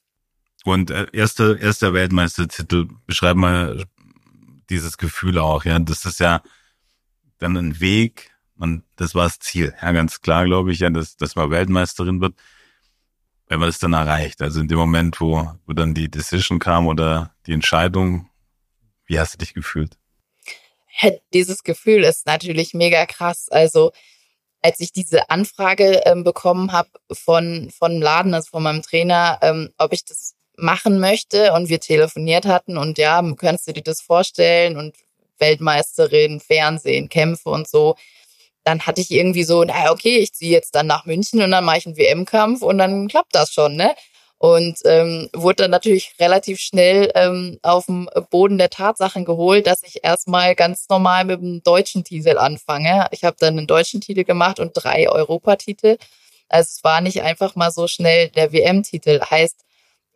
[0.63, 3.83] Und äh, erster erster Weltmeistertitel, beschreib mal
[4.69, 5.79] dieses Gefühl auch, ja.
[5.79, 6.41] Das ist ja
[7.37, 11.17] dann ein Weg, man, das war das Ziel, ja, ganz klar, glaube ich, ja, dass,
[11.17, 12.35] dass man Weltmeisterin wird,
[13.47, 14.41] wenn man das dann erreicht.
[14.41, 18.29] Also in dem Moment, wo, wo dann die Decision kam oder die Entscheidung,
[19.05, 19.97] wie hast du dich gefühlt?
[21.33, 23.49] Dieses Gefühl ist natürlich mega krass.
[23.49, 23.91] Also
[24.61, 29.69] als ich diese Anfrage ähm, bekommen habe von von Laden, also von meinem Trainer, ähm,
[29.77, 34.01] ob ich das machen möchte und wir telefoniert hatten und ja, kannst du dir das
[34.01, 34.95] vorstellen und
[35.39, 37.95] Weltmeisterin, Fernsehen, Kämpfe und so.
[38.65, 41.65] dann hatte ich irgendwie so, naja, okay, ich ziehe jetzt dann nach München und dann
[41.65, 43.95] mache ich einen WM-Kampf und dann klappt das schon, ne?
[44.37, 49.83] Und ähm, wurde dann natürlich relativ schnell ähm, auf dem Boden der Tatsachen geholt, dass
[49.83, 53.07] ich erstmal ganz normal mit dem deutschen Titel anfange.
[53.11, 55.97] Ich habe dann einen deutschen Titel gemacht und drei Europatitel.
[56.49, 59.21] Also es war nicht einfach mal so schnell der WM-Titel.
[59.21, 59.64] Heißt,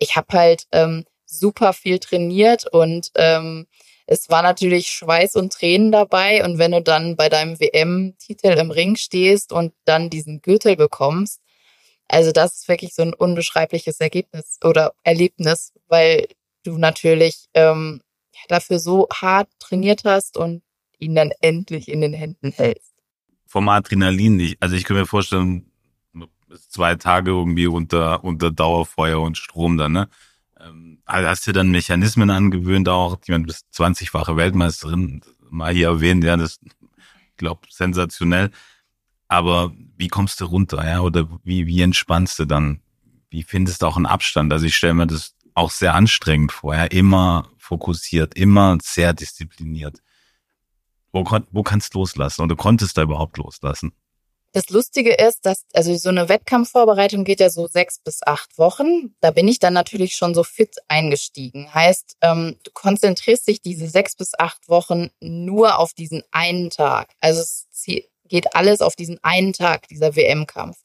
[0.00, 3.68] ich habe halt ähm, super viel trainiert und ähm,
[4.06, 6.44] es war natürlich Schweiß und Tränen dabei.
[6.44, 11.40] Und wenn du dann bei deinem WM-Titel im Ring stehst und dann diesen Gürtel bekommst,
[12.08, 16.26] also das ist wirklich so ein unbeschreibliches Ergebnis oder Erlebnis, weil
[16.64, 18.00] du natürlich ähm,
[18.48, 20.62] dafür so hart trainiert hast und
[20.98, 22.94] ihn dann endlich in den Händen hältst.
[23.46, 24.56] Vom Adrenalin nicht.
[24.60, 25.69] Also ich kann mir vorstellen,
[26.68, 30.08] zwei Tage irgendwie unter, unter Dauerfeuer und Strom dann, ne?
[30.58, 33.18] Ähm, hast du dann Mechanismen angewöhnt auch?
[33.28, 38.50] Meine, du bist 20-fache Weltmeisterin, mal hier erwähnt, ja, das, ich glaube, sensationell.
[39.28, 41.00] Aber wie kommst du runter, ja?
[41.00, 42.80] Oder wie, wie entspannst du dann?
[43.30, 44.52] Wie findest du auch einen Abstand?
[44.52, 46.84] Also ich stelle mir das auch sehr anstrengend vor, ja?
[46.84, 50.02] Immer fokussiert, immer sehr diszipliniert.
[51.12, 52.42] Wo, wo kannst du loslassen?
[52.42, 53.92] Oder konntest du überhaupt loslassen?
[54.52, 59.14] Das Lustige ist, dass, also so eine Wettkampfvorbereitung geht ja so sechs bis acht Wochen.
[59.20, 61.72] Da bin ich dann natürlich schon so fit eingestiegen.
[61.72, 67.12] Heißt, ähm, du konzentrierst dich diese sechs bis acht Wochen nur auf diesen einen Tag.
[67.20, 67.68] Also es
[68.24, 70.78] geht alles auf diesen einen Tag, dieser WM-Kampf.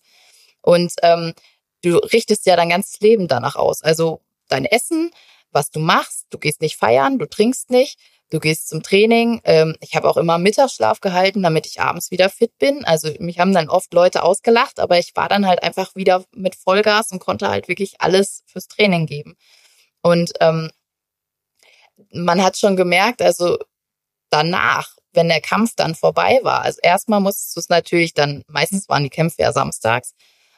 [0.61, 1.33] Und ähm,
[1.81, 3.81] du richtest ja dein ganzes Leben danach aus.
[3.81, 5.11] Also dein Essen,
[5.51, 7.97] was du machst, du gehst nicht feiern, du trinkst nicht,
[8.31, 9.41] du gehst zum Training.
[9.43, 12.85] Ähm, ich habe auch immer Mittagsschlaf gehalten, damit ich abends wieder fit bin.
[12.85, 16.55] Also mich haben dann oft Leute ausgelacht, aber ich war dann halt einfach wieder mit
[16.55, 19.35] Vollgas und konnte halt wirklich alles fürs Training geben.
[20.01, 20.71] Und ähm,
[22.11, 23.57] man hat schon gemerkt, also
[24.29, 26.61] danach wenn der Kampf dann vorbei war.
[26.61, 30.13] Also erstmal musstest du es natürlich dann, meistens waren die Kämpfe ja samstags.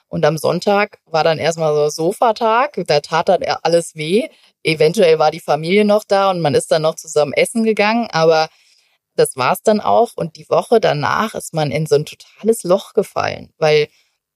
[0.09, 4.27] Und am Sonntag war dann erstmal so Sofatag, da tat dann alles weh.
[4.63, 8.49] Eventuell war die Familie noch da und man ist dann noch zusammen essen gegangen, aber
[9.15, 10.11] das war's dann auch.
[10.15, 13.89] Und die Woche danach ist man in so ein totales Loch gefallen, weil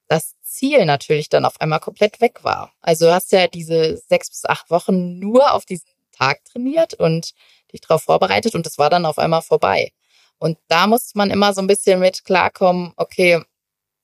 [0.08, 2.74] das Ziel natürlich dann auf einmal komplett weg war.
[2.82, 7.34] Also du hast ja diese sechs bis acht Wochen nur auf diesen Tag trainiert und
[7.72, 9.92] dich darauf vorbereitet und es war dann auf einmal vorbei.
[10.38, 13.42] Und da muss man immer so ein bisschen mit klarkommen, okay,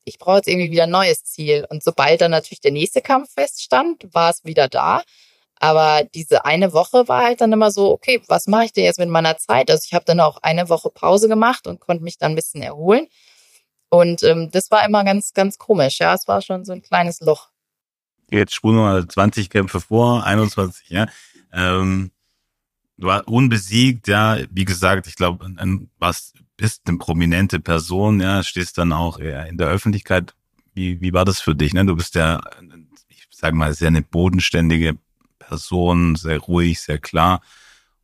[0.07, 1.65] ich brauche jetzt irgendwie wieder ein neues Ziel.
[1.69, 5.03] Und sobald dann natürlich der nächste Kampf feststand, war es wieder da.
[5.59, 8.99] Aber diese eine Woche war halt dann immer so, okay, was mache ich denn jetzt
[8.99, 9.69] mit meiner Zeit?
[9.69, 12.61] Also ich habe dann auch eine Woche Pause gemacht und konnte mich dann ein bisschen
[12.61, 13.07] erholen.
[13.89, 15.99] Und ähm, das war immer ganz, ganz komisch.
[15.99, 17.49] Ja, es war schon so ein kleines Loch.
[18.29, 21.07] Jetzt spulen wir mal 20 Kämpfe vor, 21, ja.
[21.53, 22.11] Ähm,
[22.97, 25.49] du warst unbesiegt, ja, wie gesagt, ich glaube,
[25.97, 30.33] was bist eine prominente Person, ja, stehst dann auch in der Öffentlichkeit.
[30.73, 31.73] Wie, wie war das für dich?
[31.73, 31.85] Ne?
[31.85, 32.41] Du bist ja,
[33.09, 34.97] ich sage mal, sehr eine bodenständige
[35.39, 37.41] Person, sehr ruhig, sehr klar.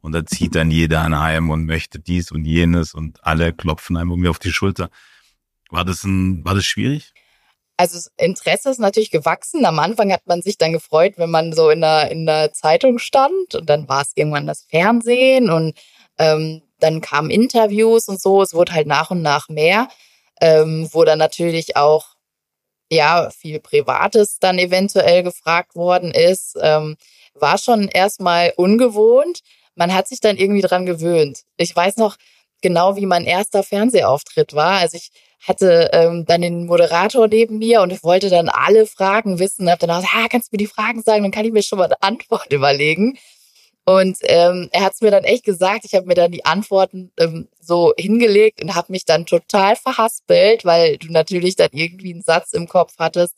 [0.02, 3.98] Und da zieht dann jeder an einem und möchte dies und jenes und alle klopfen
[3.98, 4.89] einem irgendwie auf die Schulter.
[5.70, 7.13] War das ein, war das schwierig?
[7.78, 9.66] also das Interesse ist natürlich gewachsen.
[9.66, 13.00] Am Anfang hat man sich dann gefreut, wenn man so in der, in der Zeitung
[13.00, 15.78] stand und dann war es irgendwann das Fernsehen und
[16.18, 18.41] ähm, dann kamen Interviews und so.
[18.41, 19.88] Es wurde halt nach und nach mehr,
[20.41, 22.15] ähm, wo dann natürlich auch
[22.91, 26.58] ja viel Privates dann eventuell gefragt worden ist.
[26.62, 26.98] Ähm,
[27.34, 29.39] war schon erstmal ungewohnt.
[29.76, 31.41] Man hat sich dann irgendwie dran gewöhnt.
[31.58, 32.17] Ich weiß noch
[32.62, 34.80] genau, wie mein erster Fernsehauftritt war.
[34.80, 35.12] Also ich
[35.48, 39.69] hatte ähm, dann den Moderator neben mir und ich wollte dann alle Fragen wissen.
[39.69, 41.80] Hab dann gesagt, ah, kannst du mir die Fragen sagen, dann kann ich mir schon
[41.80, 43.17] mal eine Antwort überlegen.
[43.86, 45.84] Und ähm, er hat es mir dann echt gesagt.
[45.86, 50.63] Ich habe mir dann die Antworten ähm, so hingelegt und habe mich dann total verhaspelt,
[50.63, 53.38] weil du natürlich dann irgendwie einen Satz im Kopf hattest,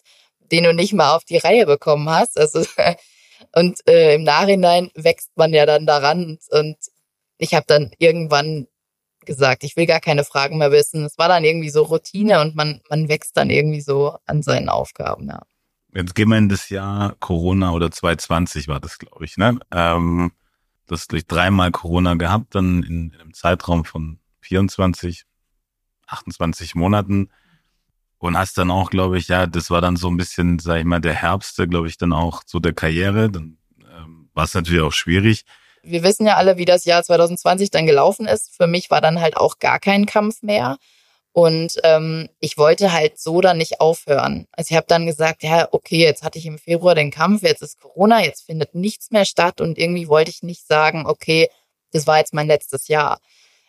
[0.51, 2.39] den du nicht mal auf die Reihe bekommen hast.
[2.39, 2.63] Also
[3.55, 6.77] und äh, im Nachhinein wächst man ja dann daran und, und
[7.38, 8.67] ich habe dann irgendwann
[9.25, 11.03] gesagt, ich will gar keine Fragen mehr wissen.
[11.05, 14.69] Es war dann irgendwie so Routine und man, man wächst dann irgendwie so an seinen
[14.69, 15.41] Aufgaben, ja.
[15.95, 19.58] Jetzt gehen wir in das Jahr Corona oder 2020 war das, glaube ich, ne?
[19.71, 20.31] Ähm,
[20.88, 25.23] das hast durch dreimal Corona gehabt, dann in, in einem Zeitraum von 24,
[26.05, 27.29] 28 Monaten
[28.19, 30.86] und hast dann auch, glaube ich, ja, das war dann so ein bisschen, sag ich
[30.86, 33.31] mal, der Herbst, glaube ich, dann auch so der Karriere.
[33.31, 35.45] Dann ähm, war es natürlich auch schwierig
[35.86, 38.55] wir wissen ja alle, wie das Jahr 2020 dann gelaufen ist.
[38.55, 40.77] Für mich war dann halt auch gar kein Kampf mehr.
[41.36, 44.48] Und ähm, ich wollte halt so dann nicht aufhören.
[44.54, 47.62] Also ich habe dann gesagt, ja, okay, jetzt hatte ich im Februar den Kampf, jetzt
[47.62, 51.50] ist Corona, jetzt findet nichts mehr statt und irgendwie wollte ich nicht sagen, okay,
[51.91, 53.19] das war jetzt mein letztes Jahr.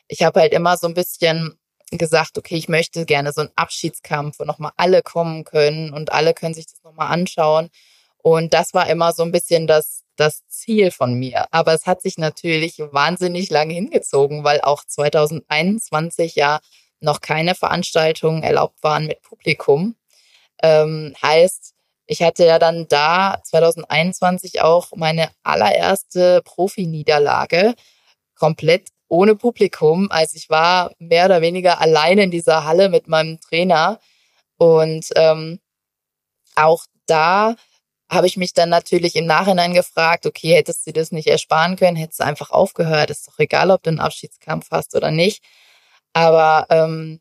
[0.07, 1.59] Ich habe halt immer so ein bisschen
[1.91, 6.35] gesagt, okay, ich möchte gerne so einen Abschiedskampf, wo nochmal alle kommen können und alle
[6.35, 7.71] können sich das nochmal anschauen.
[8.19, 11.47] Und das war immer so ein bisschen das, das Ziel von mir.
[11.51, 16.61] Aber es hat sich natürlich wahnsinnig lange hingezogen, weil auch 2021 ja
[17.01, 19.97] noch keine Veranstaltungen erlaubt waren mit Publikum.
[20.63, 21.75] Ähm, heißt,
[22.07, 27.75] ich hatte ja dann da 2021 auch meine allererste Profi-Niederlage
[28.37, 30.11] komplett ohne Publikum.
[30.11, 34.01] Also ich war mehr oder weniger alleine in dieser Halle mit meinem Trainer.
[34.57, 35.61] Und ähm,
[36.55, 37.57] auch da
[38.11, 41.97] habe ich mich dann natürlich im Nachhinein gefragt, okay, hättest du das nicht ersparen können,
[41.97, 45.43] hättest du einfach aufgehört, ist doch egal, ob du einen Abschiedskampf hast oder nicht.
[46.13, 47.21] Aber ähm,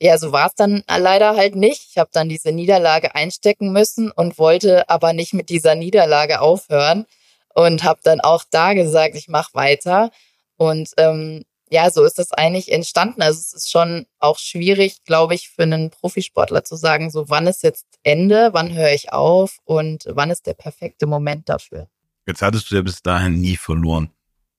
[0.00, 1.86] ja, so war es dann leider halt nicht.
[1.90, 7.06] Ich habe dann diese Niederlage einstecken müssen und wollte aber nicht mit dieser Niederlage aufhören
[7.54, 10.10] und habe dann auch da gesagt, ich mache weiter.
[10.56, 13.22] Und ähm, ja, so ist das eigentlich entstanden.
[13.22, 17.46] Also es ist schon auch schwierig, glaube ich, für einen Profisportler zu sagen, so wann
[17.46, 21.88] ist jetzt Ende, wann höre ich auf und wann ist der perfekte Moment dafür.
[22.26, 24.10] Jetzt hattest du ja bis dahin nie verloren.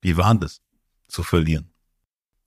[0.01, 0.61] Wie war das
[1.07, 1.71] zu verlieren?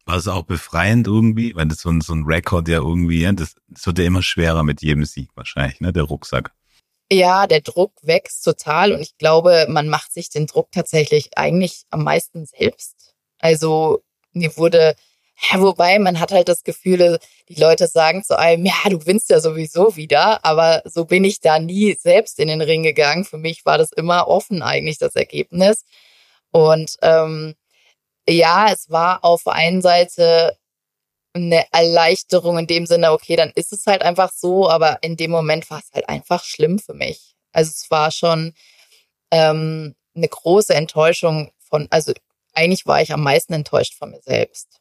[0.06, 1.54] War es auch befreiend irgendwie?
[1.54, 4.62] Weil das so ein, so ein Rekord ja irgendwie, das, das wird ja immer schwerer
[4.62, 6.52] mit jedem Sieg wahrscheinlich, ne, der Rucksack.
[7.12, 11.82] Ja, der Druck wächst total und ich glaube, man macht sich den Druck tatsächlich eigentlich
[11.90, 13.14] am meisten selbst.
[13.40, 14.94] Also mir wurde,
[15.50, 19.30] ja, wobei man hat halt das Gefühl, die Leute sagen zu einem, ja, du gewinnst
[19.30, 23.24] ja sowieso wieder, aber so bin ich da nie selbst in den Ring gegangen.
[23.24, 25.84] Für mich war das immer offen eigentlich das Ergebnis.
[26.52, 27.54] Und ähm,
[28.32, 30.56] ja, es war auf der einen Seite
[31.32, 35.30] eine Erleichterung in dem Sinne, okay, dann ist es halt einfach so, aber in dem
[35.30, 37.34] Moment war es halt einfach schlimm für mich.
[37.52, 38.52] Also es war schon
[39.30, 42.12] ähm, eine große Enttäuschung von, also
[42.52, 44.80] eigentlich war ich am meisten enttäuscht von mir selbst.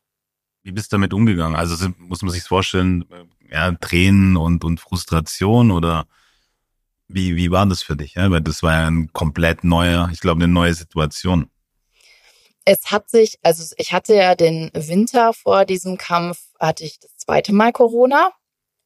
[0.64, 1.56] Wie bist du damit umgegangen?
[1.56, 6.08] Also muss man sich vorstellen, äh, ja, Tränen und, und Frustration oder
[7.08, 8.16] wie, wie war das für dich?
[8.16, 8.30] Ja?
[8.32, 11.50] Weil das war ja ein komplett neuer, ich glaube, eine neue Situation
[12.70, 17.18] es hat sich, also ich hatte ja den Winter vor diesem Kampf, hatte ich das
[17.18, 18.32] zweite Mal Corona.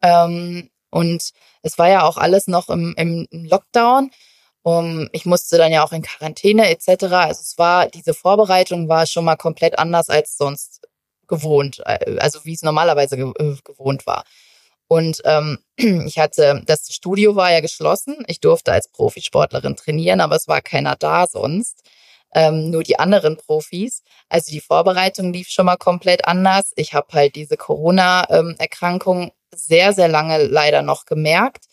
[0.02, 1.32] Ähm, und
[1.64, 4.12] es war ja auch alles noch im, im Lockdown.
[4.62, 7.04] Um, ich musste dann ja auch in Quarantäne etc.
[7.12, 10.88] Also es war, diese Vorbereitung war schon mal komplett anders als sonst
[11.28, 14.24] gewohnt, äh, also wie es normalerweise äh, gewohnt war.
[14.88, 18.24] Und ähm, ich hatte, das Studio war ja geschlossen.
[18.28, 21.84] Ich durfte als Profisportlerin trainieren, aber es war keiner da sonst
[22.36, 24.04] ähm, nur die anderen Profis.
[24.30, 26.72] Also die Vorbereitung lief schon mal komplett anders.
[26.76, 31.66] Ich habe halt diese Corona-Erkrankung sehr, sehr lange leider noch gemerkt.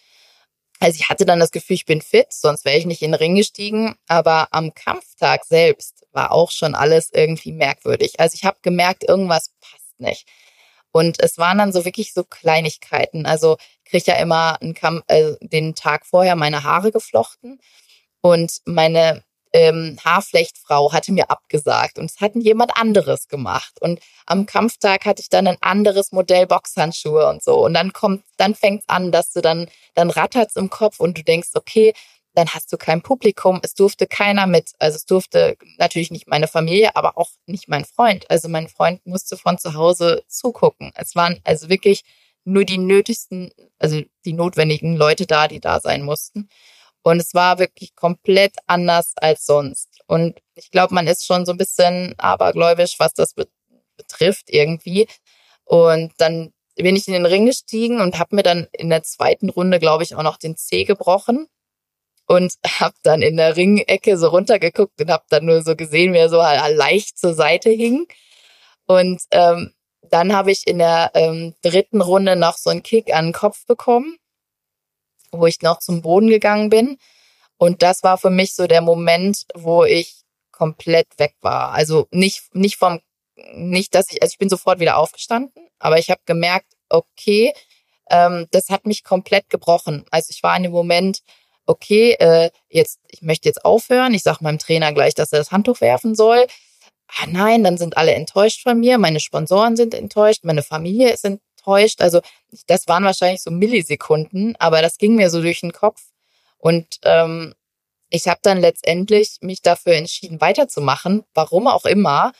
[0.81, 3.19] Also ich hatte dann das Gefühl, ich bin fit, sonst wäre ich nicht in den
[3.19, 3.97] Ring gestiegen.
[4.09, 8.19] Aber am Kampftag selbst war auch schon alles irgendwie merkwürdig.
[8.19, 10.27] Also ich habe gemerkt, irgendwas passt nicht.
[10.93, 13.27] Und es waren dann so wirklich so Kleinigkeiten.
[13.27, 17.61] Also ich kriege ja immer Kampf, äh, den Tag vorher meine Haare geflochten.
[18.23, 23.81] Und meine ähm, Haarflechtfrau hatte mir abgesagt und es hatten jemand anderes gemacht.
[23.81, 27.65] Und am Kampftag hatte ich dann ein anderes Modell Boxhandschuhe und so.
[27.65, 31.25] Und dann kommt, dann fängt an, dass du dann, dann rattert's im Kopf und du
[31.25, 31.93] denkst, okay,
[32.35, 33.61] dann hast du kein Publikum.
[33.63, 34.71] Es durfte keiner mit.
[34.79, 38.31] Also es durfte natürlich nicht meine Familie, aber auch nicht mein Freund.
[38.31, 40.93] Also mein Freund musste von zu Hause zugucken.
[40.95, 42.03] Es waren also wirklich
[42.45, 46.49] nur die nötigsten, also die notwendigen Leute da, die da sein mussten.
[47.03, 49.89] Und es war wirklich komplett anders als sonst.
[50.07, 53.35] Und ich glaube, man ist schon so ein bisschen abergläubisch, was das
[53.97, 55.09] betrifft irgendwie.
[55.65, 59.51] Und dann bin ich in den Ring gestiegen und habe mir dann in der zweiten
[59.51, 61.49] Runde, glaube ich, auch noch den Zeh gebrochen
[62.27, 66.19] und habe dann in der Ringecke so runtergeguckt und habe dann nur so gesehen, wie
[66.19, 68.07] er so leicht zur Seite hing.
[68.87, 73.27] Und ähm, dann habe ich in der ähm, dritten Runde noch so einen Kick an
[73.27, 74.20] den Kopf bekommen
[75.33, 76.99] wo ich noch zum Boden gegangen bin.
[77.57, 80.15] Und das war für mich so der Moment, wo ich
[80.51, 81.73] komplett weg war.
[81.73, 83.01] Also nicht, nicht vom,
[83.55, 87.53] nicht, dass ich, also ich bin sofort wieder aufgestanden, aber ich habe gemerkt, okay,
[88.11, 90.05] ähm, das hat mich komplett gebrochen.
[90.11, 91.21] Also ich war in dem Moment,
[91.67, 94.13] okay, äh, jetzt, ich möchte jetzt aufhören.
[94.15, 96.47] Ich sage meinem Trainer gleich, dass er das Handtuch werfen soll.
[97.19, 101.41] Ah nein, dann sind alle enttäuscht von mir, meine Sponsoren sind enttäuscht, meine Familie enttäuscht
[101.63, 102.01] täuscht.
[102.01, 102.21] Also
[102.67, 106.03] das waren wahrscheinlich so Millisekunden, aber das ging mir so durch den Kopf.
[106.59, 107.55] Und ähm,
[108.11, 112.33] ich habe dann letztendlich mich dafür entschieden, weiterzumachen, warum auch immer.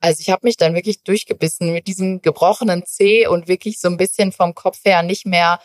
[0.00, 3.96] Also ich habe mich dann wirklich durchgebissen mit diesem gebrochenen C und wirklich so ein
[3.96, 5.60] bisschen vom Kopf her nicht mehr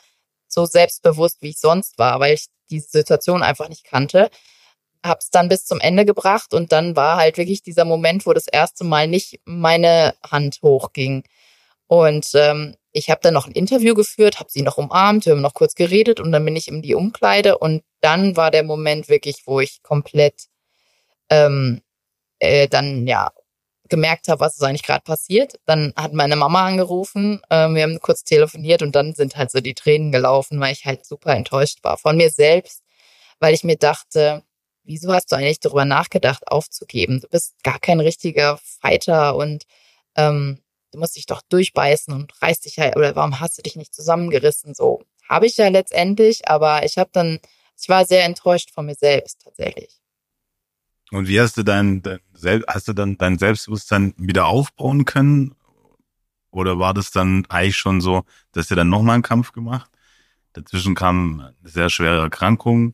[0.48, 4.30] so selbstbewusst, wie ich sonst war, weil ich diese Situation einfach nicht kannte.
[5.04, 8.48] Hab's dann bis zum Ende gebracht und dann war halt wirklich dieser Moment, wo das
[8.48, 11.24] erste Mal nicht meine Hand hochging.
[11.88, 15.42] Und ähm, ich habe dann noch ein Interview geführt, habe sie noch umarmt, wir haben
[15.42, 19.10] noch kurz geredet und dann bin ich in die Umkleide und dann war der Moment
[19.10, 20.46] wirklich, wo ich komplett
[21.30, 21.82] ähm,
[22.40, 23.32] äh, dann ja
[23.90, 25.60] gemerkt habe, was ist eigentlich gerade passiert.
[25.66, 29.60] Dann hat meine Mama angerufen, äh, wir haben kurz telefoniert und dann sind halt so
[29.60, 32.84] die Tränen gelaufen, weil ich halt super enttäuscht war von mir selbst,
[33.40, 34.44] weil ich mir dachte,
[34.84, 37.22] wieso hast du eigentlich darüber nachgedacht, aufzugeben?
[37.22, 39.66] Du bist gar kein richtiger Fighter und
[40.16, 40.63] ähm,
[40.94, 43.94] du musst dich doch durchbeißen und reißt dich ja, oder warum hast du dich nicht
[43.94, 44.74] zusammengerissen?
[44.74, 47.40] So habe ich ja letztendlich, aber ich habe dann,
[47.80, 50.00] ich war sehr enttäuscht von mir selbst tatsächlich.
[51.12, 52.20] Und wie hast du dein, dein
[52.68, 55.56] hast du dann dein Selbstbewusstsein wieder aufbauen können?
[56.52, 59.90] Oder war das dann eigentlich schon so, dass ihr dann nochmal einen Kampf gemacht?
[60.54, 62.94] Dazwischen kam eine sehr schwere Erkrankung.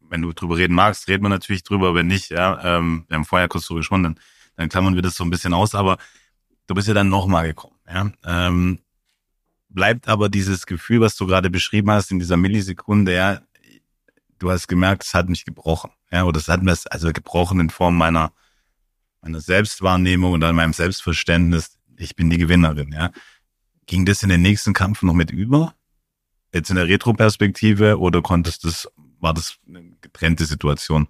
[0.00, 1.94] Wenn du drüber reden magst, reden wir natürlich drüber.
[1.94, 4.20] Wenn nicht, ja, ähm, wir haben vorher kurz drüber gesprochen, dann,
[4.56, 5.74] dann klammern wir das so ein bisschen aus.
[5.74, 5.96] Aber
[6.66, 7.76] du bist ja dann nochmal gekommen.
[7.88, 8.10] Ja?
[8.24, 8.78] Ähm,
[9.68, 13.40] bleibt aber dieses Gefühl, was du gerade beschrieben hast, in dieser Millisekunde, ja,
[14.38, 15.90] du hast gemerkt, es hat mich gebrochen.
[16.10, 18.32] Ja, oder es hat mir also gebrochen in Form meiner,
[19.22, 21.78] meiner Selbstwahrnehmung oder meinem Selbstverständnis.
[21.96, 23.10] Ich bin die Gewinnerin, ja.
[23.86, 25.74] Ging das in den nächsten Kampf noch mit über?
[26.52, 28.88] Jetzt in der Retroperspektive oder konntest das,
[29.20, 31.08] war das eine getrennte Situation?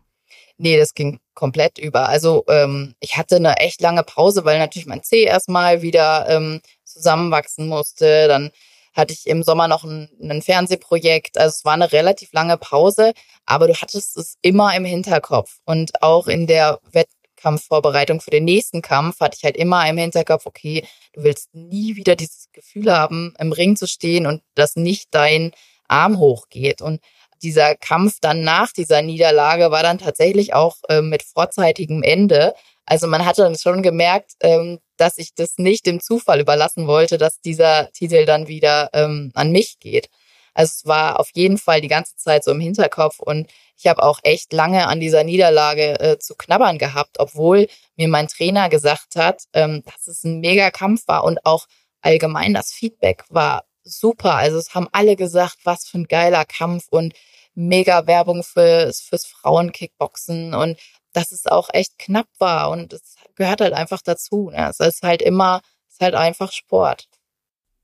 [0.62, 2.08] Nee, das ging komplett über.
[2.08, 6.60] Also ähm, ich hatte eine echt lange Pause, weil natürlich mein C erstmal wieder ähm,
[6.84, 8.28] zusammenwachsen musste.
[8.28, 8.52] Dann
[8.92, 11.36] hatte ich im Sommer noch ein, ein Fernsehprojekt.
[11.36, 13.12] Also es war eine relativ lange Pause,
[13.44, 15.58] aber du hattest es immer im Hinterkopf.
[15.64, 20.46] Und auch in der Wettkampfvorbereitung für den nächsten Kampf hatte ich halt immer im Hinterkopf,
[20.46, 25.08] okay, du willst nie wieder dieses Gefühl haben, im Ring zu stehen und dass nicht
[25.10, 25.50] dein
[25.88, 26.82] Arm hochgeht.
[26.82, 27.00] Und
[27.42, 32.54] dieser Kampf dann nach dieser Niederlage war dann tatsächlich auch äh, mit vorzeitigem Ende.
[32.86, 37.18] Also man hatte dann schon gemerkt, ähm, dass ich das nicht dem Zufall überlassen wollte,
[37.18, 40.08] dass dieser Titel dann wieder ähm, an mich geht.
[40.54, 44.02] Also es war auf jeden Fall die ganze Zeit so im Hinterkopf und ich habe
[44.02, 49.16] auch echt lange an dieser Niederlage äh, zu knabbern gehabt, obwohl mir mein Trainer gesagt
[49.16, 51.66] hat, ähm, dass es ein mega Kampf war und auch
[52.02, 54.34] allgemein das Feedback war super.
[54.34, 57.14] Also es haben alle gesagt, was für ein geiler Kampf und
[57.54, 60.78] mega Werbung fürs, fürs Frauenkickboxen und
[61.12, 64.50] dass es auch echt knapp war und es gehört halt einfach dazu.
[64.50, 64.68] Ne?
[64.70, 67.08] Es ist halt immer, es ist halt einfach Sport.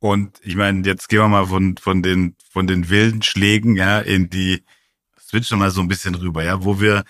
[0.01, 3.99] Und ich meine, jetzt gehen wir mal von, von den, von den wilden Schlägen, ja,
[4.01, 4.64] in die,
[5.28, 7.05] switchen mal so ein bisschen rüber, ja, wo wir,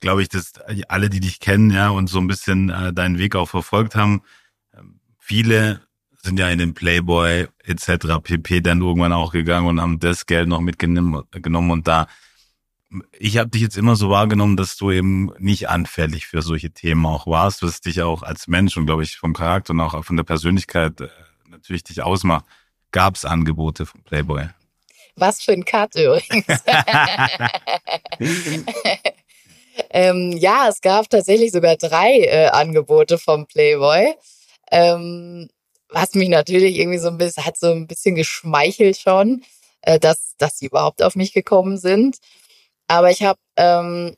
[0.00, 0.52] glaube ich, dass
[0.88, 4.22] alle, die dich kennen, ja, und so ein bisschen äh, deinen Weg auch verfolgt haben,
[4.76, 5.87] ähm, viele
[6.22, 8.20] sind ja in den Playboy etc.
[8.22, 8.60] pp.
[8.60, 12.06] dann irgendwann auch gegangen und haben das Geld noch mitgenommen und da
[13.18, 17.04] ich habe dich jetzt immer so wahrgenommen, dass du eben nicht anfällig für solche Themen
[17.04, 20.16] auch warst, was dich auch als Mensch und glaube ich vom Charakter und auch von
[20.16, 21.08] der Persönlichkeit äh,
[21.48, 22.46] natürlich dich ausmacht.
[22.90, 24.48] Gab es Angebote von Playboy?
[25.16, 26.46] Was für ein Cut übrigens.
[29.90, 34.14] ähm, ja, es gab tatsächlich sogar drei äh, Angebote vom Playboy.
[34.70, 35.50] Ähm,
[35.90, 39.44] was mich natürlich irgendwie so ein bisschen, hat so ein bisschen geschmeichelt schon,
[39.82, 42.18] äh, dass, dass sie überhaupt auf mich gekommen sind.
[42.88, 44.16] Aber ich habe ähm,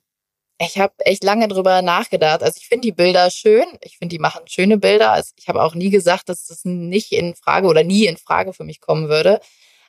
[0.63, 2.43] ich habe echt lange drüber nachgedacht.
[2.43, 3.65] Also ich finde die Bilder schön.
[3.83, 5.13] Ich finde, die machen schöne Bilder.
[5.13, 8.53] Also ich habe auch nie gesagt, dass das nicht in Frage oder nie in Frage
[8.53, 9.41] für mich kommen würde.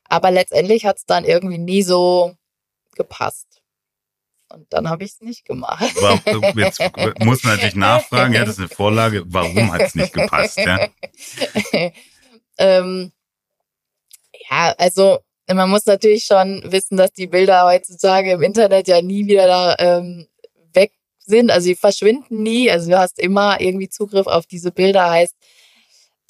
[0.05, 2.35] Aber letztendlich hat es dann irgendwie nie so
[2.95, 3.60] gepasst.
[4.53, 5.83] Und dann habe ich es nicht gemacht.
[5.97, 6.79] Aber jetzt
[7.19, 10.57] muss man natürlich nachfragen, ja, das ist eine Vorlage, warum hat es nicht gepasst?
[10.57, 10.89] Ja?
[12.57, 13.11] ähm,
[14.49, 15.19] ja, also
[15.53, 19.75] man muss natürlich schon wissen, dass die Bilder heutzutage im Internet ja nie wieder da
[19.79, 20.27] ähm,
[20.73, 21.51] weg sind.
[21.51, 22.69] Also sie verschwinden nie.
[22.69, 25.09] Also du hast immer irgendwie Zugriff auf diese Bilder.
[25.09, 25.35] Heißt,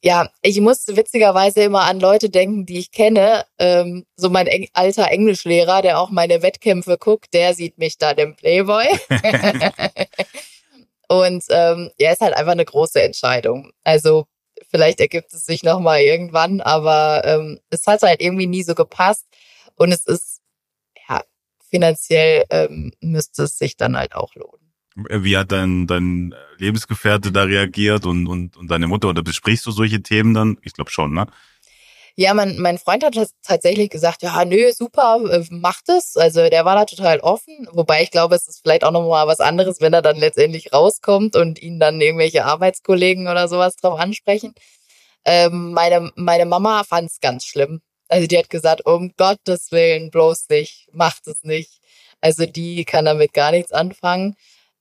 [0.04, 3.46] ja, ich musste witzigerweise immer an Leute denken, die ich kenne.
[3.60, 8.14] Ähm, so mein eng alter Englischlehrer, der auch meine Wettkämpfe guckt, der sieht mich da
[8.14, 8.88] dem Playboy.
[11.08, 13.72] Und ähm, ja, ist halt einfach eine große Entscheidung.
[13.84, 14.26] Also
[14.70, 19.26] vielleicht ergibt es sich nochmal irgendwann, aber ähm, es hat halt irgendwie nie so gepasst.
[19.76, 20.42] Und es ist,
[21.10, 21.22] ja,
[21.70, 24.61] finanziell ähm, müsste es sich dann halt auch lohnen.
[24.96, 29.10] Wie hat dein, dein Lebensgefährte da reagiert und, und, und deine Mutter?
[29.10, 30.58] Oder besprichst du solche Themen dann?
[30.64, 31.28] Ich glaube schon, ne?
[32.16, 36.18] Ja, mein, mein Freund hat tatsächlich gesagt, ja, nö, super, äh, macht es.
[36.18, 37.68] Also der war da total offen.
[37.72, 41.36] Wobei ich glaube, es ist vielleicht auch nochmal was anderes, wenn er dann letztendlich rauskommt
[41.36, 44.54] und ihn dann irgendwelche Arbeitskollegen oder sowas drauf ansprechen.
[45.26, 47.82] Ähm, meine, meine Mama fand es ganz schlimm.
[48.10, 51.80] Also die hat gesagt, um Gottes Willen, bloß nicht, macht es nicht.
[52.20, 54.36] Also die kann damit gar nichts anfangen.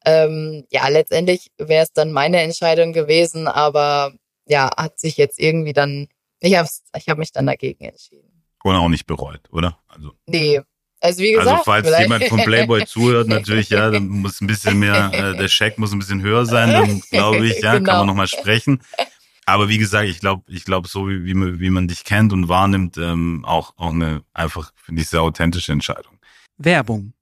[0.04, 4.12] Ähm, ja, letztendlich wäre es dann meine Entscheidung gewesen, aber
[4.46, 6.08] ja, hat sich jetzt irgendwie dann
[6.40, 8.44] ich habe ich hab mich dann dagegen entschieden.
[8.64, 9.78] Und auch nicht bereut, oder?
[9.88, 10.60] Also, Nee.
[11.02, 14.46] Also wie gesagt, also falls vielleicht- jemand von Playboy zuhört, natürlich, ja, dann muss ein
[14.46, 17.84] bisschen mehr, äh, der Scheck muss ein bisschen höher sein, dann glaube ich, ja, kann
[17.84, 17.98] Genau.
[17.98, 18.82] man nochmal sprechen.
[19.46, 22.34] Aber wie gesagt, ich glaube, ich glaube, so wie, wie, man, wie man dich kennt
[22.34, 26.18] und wahrnimmt, ähm, auch, auch eine einfach, finde ich, sehr authentische Entscheidung.
[26.58, 27.14] Werbung.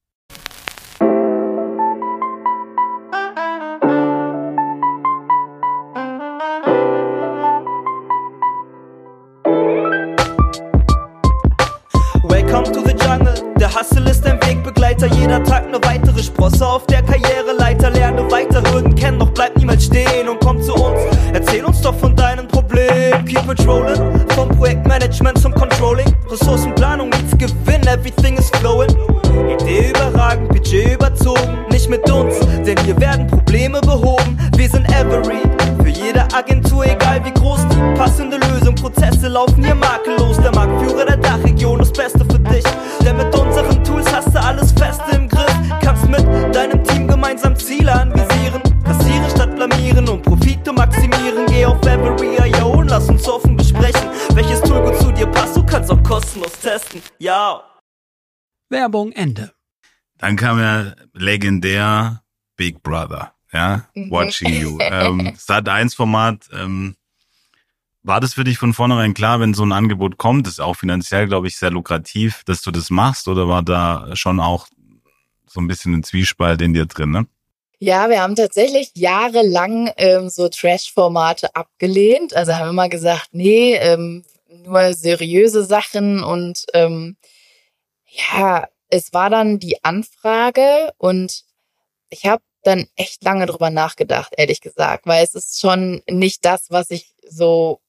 [13.89, 17.91] Hustle ist ein Wegbegleiter, jeder Tag eine weitere Sprosse auf der Karriereleiter.
[17.91, 21.01] Lerne weiter Hürden kennen, doch bleib niemals stehen und komm zu uns.
[21.33, 23.25] Erzähl uns doch von deinen Problemen.
[23.25, 24.27] Keep it rolling.
[24.35, 26.07] Vom Projektmanagement zum Controlling.
[26.31, 28.91] Ressourcenplanung, nichts Gewinn, everything is flowing.
[29.51, 31.59] Idee überragend, Budget überzogen.
[31.71, 32.35] Nicht mit uns,
[32.67, 34.39] denn hier werden Probleme behoben.
[34.57, 35.41] Wir sind Every.
[35.83, 38.75] Für jede Agentur, egal wie groß die passende Lösung.
[38.75, 40.28] Prozesse laufen hier makellos.
[57.39, 57.63] Ja.
[58.69, 59.53] Werbung Ende.
[60.19, 62.25] Dann kam ja legendär
[62.57, 64.11] Big Brother, ja, Mhm.
[64.11, 64.79] Watching You.
[64.81, 66.97] ähm, Sat 1 Format, ähm,
[68.03, 71.29] war das für dich von vornherein klar, wenn so ein Angebot kommt, ist auch finanziell,
[71.29, 74.67] glaube ich, sehr lukrativ, dass du das machst oder war da schon auch
[75.47, 77.27] so ein bisschen ein Zwiespalt in dir drin, ne?
[77.79, 82.35] Ja, wir haben tatsächlich jahrelang ähm, so Trash-Formate abgelehnt.
[82.35, 87.17] Also haben immer gesagt, nee, ähm, nur seriöse Sachen und ähm,
[88.07, 91.45] ja, es war dann die Anfrage und
[92.11, 96.71] ich habe dann echt lange drüber nachgedacht, ehrlich gesagt, weil es ist schon nicht das,
[96.71, 97.81] was ich so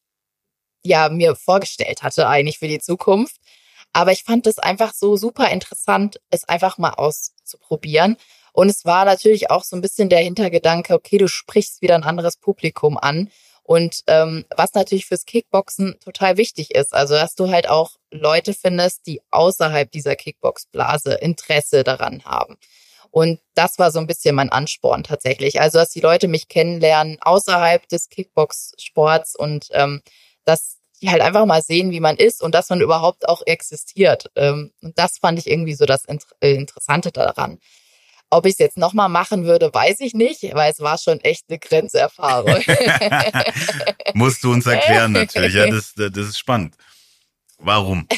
[0.83, 3.37] ja mir vorgestellt hatte eigentlich für die Zukunft.
[3.93, 8.17] Aber ich fand es einfach so super interessant, es einfach mal auszuprobieren.
[8.53, 12.03] Und es war natürlich auch so ein bisschen der Hintergedanke, okay, du sprichst wieder ein
[12.03, 13.31] anderes Publikum an.
[13.69, 18.55] Und ähm, was natürlich fürs Kickboxen total wichtig ist, also dass du halt auch Leute
[18.55, 22.57] findest, die außerhalb dieser Kickbox-Blase Interesse daran haben.
[23.11, 25.61] Und das war so ein bisschen mein Ansporn tatsächlich.
[25.61, 30.01] Also, dass die Leute mich kennenlernen außerhalb des Kickbox-Sports und ähm,
[30.45, 34.31] dass die halt einfach mal sehen, wie man ist und dass man überhaupt auch existiert.
[34.35, 37.59] Ähm, und das fand ich irgendwie so das Int äh, Interessante daran.
[38.31, 41.45] Ob ich es jetzt nochmal machen würde, weiß ich nicht, weil es war schon echt
[41.49, 42.63] eine Grenzerfahrung.
[44.13, 46.75] Musst du uns erklären natürlich, ja, das, das ist spannend.
[47.57, 48.07] Warum?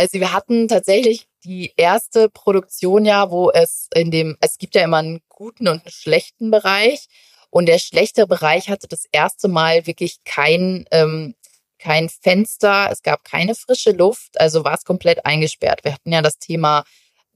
[0.00, 4.84] Also wir hatten tatsächlich die erste Produktion ja, wo es in dem, es gibt ja
[4.84, 7.06] immer einen guten und einen schlechten Bereich.
[7.50, 11.34] Und der schlechte Bereich hatte das erste Mal wirklich kein, ähm,
[11.80, 15.82] kein Fenster, es gab keine frische Luft, also war es komplett eingesperrt.
[15.82, 16.84] Wir hatten ja das Thema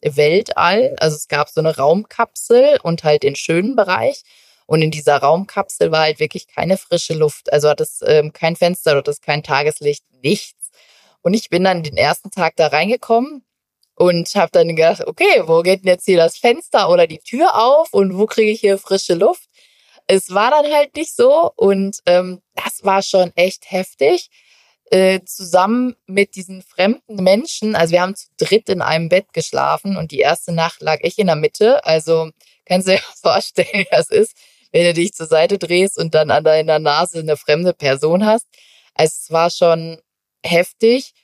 [0.02, 4.22] Weltall, also es gab so eine Raumkapsel und halt den schönen Bereich.
[4.66, 7.52] Und in dieser Raumkapsel war halt wirklich keine frische Luft.
[7.52, 10.70] Also hat es ähm, kein Fenster, dort ist kein Tageslicht, nichts.
[11.22, 13.44] Und ich bin dann den ersten Tag da reingekommen
[13.94, 17.54] und habe dann gedacht, okay, wo geht denn jetzt hier das Fenster oder die Tür
[17.54, 19.48] auf und wo kriege ich hier frische Luft?
[20.06, 24.30] Es war dann halt nicht so und ähm, das war schon echt heftig.
[24.92, 29.96] Äh, zusammen mit diesen fremden Menschen, also wir haben zu dritt in einem Bett geschlafen
[29.96, 31.82] und die erste Nacht lag ich in der Mitte.
[31.86, 32.28] Also
[32.66, 34.36] kannst du dir vorstellen, wie das ist,
[34.70, 38.46] wenn du dich zur Seite drehst und dann an deiner Nase eine fremde Person hast.
[38.92, 39.98] Also es war schon
[40.44, 41.14] heftig,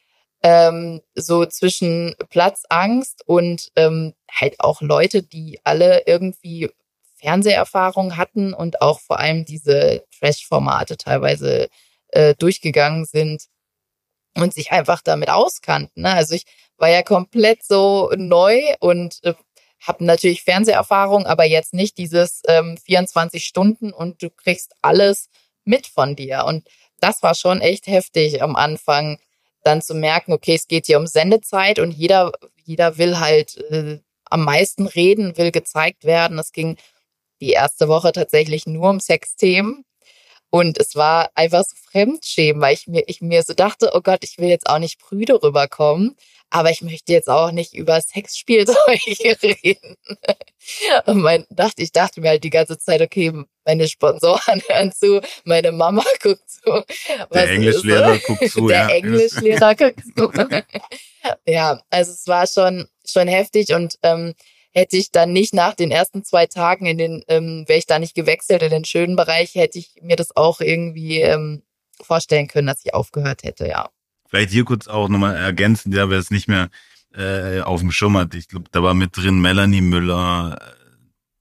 [0.43, 6.71] ähm, so zwischen Platzangst und ähm, halt auch Leute, die alle irgendwie
[7.17, 11.69] Fernseherfahrung hatten und auch vor allem diese Trash-Formate teilweise
[12.13, 13.43] äh, durchgegangen sind
[14.43, 16.03] und sich einfach damit auskannten.
[16.03, 16.13] Ne?
[16.13, 16.45] Also ich
[16.77, 19.35] war ja komplett so neu und äh,
[19.81, 25.29] habe natürlich Fernseherfahrung, aber jetzt nicht dieses ähm, 24 Stunden und du kriegst alles
[25.65, 26.45] mit von dir.
[26.47, 26.69] Und
[27.01, 29.19] das war schon echt heftig am Anfang,
[29.63, 32.33] dann zu merken, okay, es geht hier um Sendezeit und jeder,
[32.65, 36.39] jeder will halt äh, am meisten reden, will gezeigt werden.
[36.39, 36.77] Es ging
[37.41, 39.85] die erste Woche tatsächlich nur um Sexthemen.
[40.51, 44.21] Und es war einfach so Fremdschämen, weil ich mir, ich mir so dachte, oh Gott,
[44.23, 46.17] ich will jetzt auch nicht prüde rüberkommen,
[46.51, 48.77] aber ich möchte jetzt auch nicht über Sexspielzeuge
[49.65, 49.97] reden.
[51.07, 53.33] Und mein, dachte, ich dachte mir halt die ganze Zeit, okay,
[53.67, 56.71] meine Sponsoren hören zu, meine Mama guckt zu.
[56.71, 56.87] Was
[57.31, 58.21] Der Englischlehrer so?
[58.27, 58.89] guckt zu, Der ja.
[58.89, 60.33] Englischlehrer guckt zu.
[61.47, 64.35] ja, also es war schon, schon heftig und ähm,
[64.79, 67.99] hätte ich dann nicht nach den ersten zwei Tagen in den, ähm, wäre ich da
[67.99, 71.63] nicht gewechselt in den schönen Bereich, hätte ich mir das auch irgendwie ähm,
[72.01, 73.91] vorstellen können, dass ich aufgehört hätte, ja.
[74.29, 76.69] Vielleicht hier kurz auch nochmal ergänzen, ja, wer es nicht mehr
[77.15, 78.35] äh, auf dem Schirm hat.
[78.35, 80.75] Ich glaube, da war mit drin Melanie Müller, äh,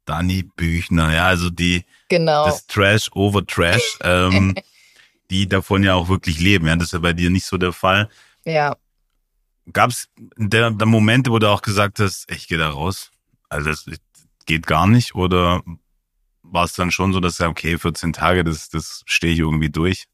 [0.06, 2.46] Dani Büchner, ja, also die Genau.
[2.46, 4.56] das Trash over Trash, ähm,
[5.30, 6.68] die davon ja auch wirklich leben.
[6.68, 8.10] Ja, das ist ja bei dir nicht so der Fall.
[8.46, 8.76] ja.
[9.74, 10.08] Gab es
[10.38, 13.12] der, der Momente, wo du auch gesagt hast, ich gehe da raus?
[13.50, 13.86] Also das
[14.46, 15.16] geht gar nicht?
[15.16, 15.62] Oder
[16.44, 19.70] war es dann schon so, dass ja, okay, 14 Tage, das, das stehe ich irgendwie
[19.70, 20.06] durch?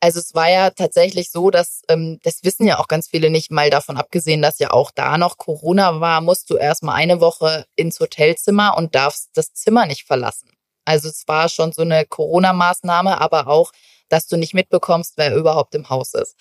[0.00, 3.52] Also es war ja tatsächlich so, dass, ähm, das wissen ja auch ganz viele nicht,
[3.52, 7.66] mal davon abgesehen, dass ja auch da noch Corona war, musst du erstmal eine Woche
[7.76, 10.50] ins Hotelzimmer und darfst das Zimmer nicht verlassen.
[10.84, 13.70] Also es war schon so eine Corona-Maßnahme, aber auch,
[14.08, 16.36] dass du nicht mitbekommst, wer überhaupt im Haus ist.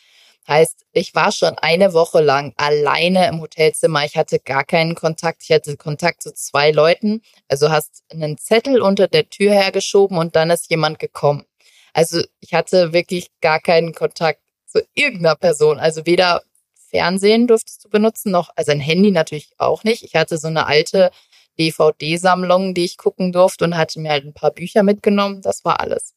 [0.48, 4.06] Heißt, ich war schon eine Woche lang alleine im Hotelzimmer.
[4.06, 5.44] Ich hatte gar keinen Kontakt.
[5.44, 7.22] Ich hatte Kontakt zu zwei Leuten.
[7.48, 11.46] Also hast einen Zettel unter der Tür hergeschoben und dann ist jemand gekommen.
[11.94, 15.80] Also ich hatte wirklich gar keinen Kontakt zu irgendeiner Person.
[15.80, 16.42] Also weder
[16.89, 20.04] Fernsehen durftest du benutzen, noch, also ein Handy natürlich auch nicht.
[20.04, 21.12] Ich hatte so eine alte
[21.60, 25.42] DVD-Sammlung, die ich gucken durfte und hatte mir halt ein paar Bücher mitgenommen.
[25.42, 26.14] Das war alles.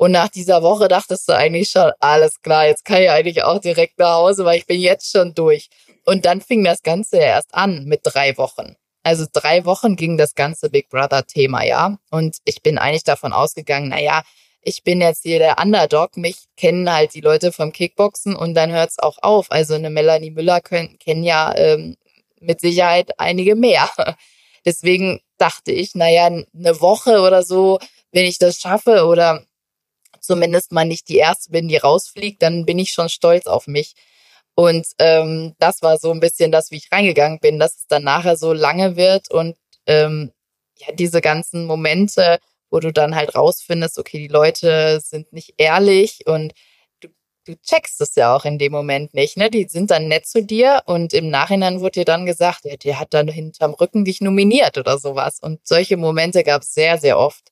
[0.00, 3.58] Und nach dieser Woche dachtest du eigentlich schon, alles klar, jetzt kann ich eigentlich auch
[3.58, 5.68] direkt nach Hause, weil ich bin jetzt schon durch.
[6.06, 8.76] Und dann fing das Ganze ja erst an mit drei Wochen.
[9.02, 11.98] Also drei Wochen ging das ganze Big Brother-Thema, ja.
[12.10, 14.22] Und ich bin eigentlich davon ausgegangen, na ja,
[14.62, 18.72] ich bin jetzt hier der Underdog, mich kennen halt die Leute vom Kickboxen und dann
[18.72, 19.50] hört's auch auf.
[19.50, 21.98] Also eine Melanie Müller können, kennen ja ähm,
[22.40, 23.90] mit Sicherheit einige mehr.
[24.64, 27.78] Deswegen dachte ich, naja, eine Woche oder so,
[28.12, 29.44] wenn ich das schaffe oder
[30.30, 33.94] zumindest mal nicht die erste bin, die rausfliegt, dann bin ich schon stolz auf mich.
[34.54, 38.04] Und ähm, das war so ein bisschen das, wie ich reingegangen bin, dass es dann
[38.04, 39.56] nachher so lange wird und
[39.86, 40.30] ähm,
[40.76, 42.38] ja, diese ganzen Momente,
[42.70, 46.52] wo du dann halt rausfindest, okay, die Leute sind nicht ehrlich und
[47.00, 47.08] du,
[47.44, 49.50] du checkst es ja auch in dem Moment nicht, ne?
[49.50, 53.00] Die sind dann nett zu dir und im Nachhinein wurde dir dann gesagt, ja, der
[53.00, 55.40] hat dann hinterm Rücken dich nominiert oder sowas.
[55.40, 57.50] Und solche Momente gab es sehr, sehr oft.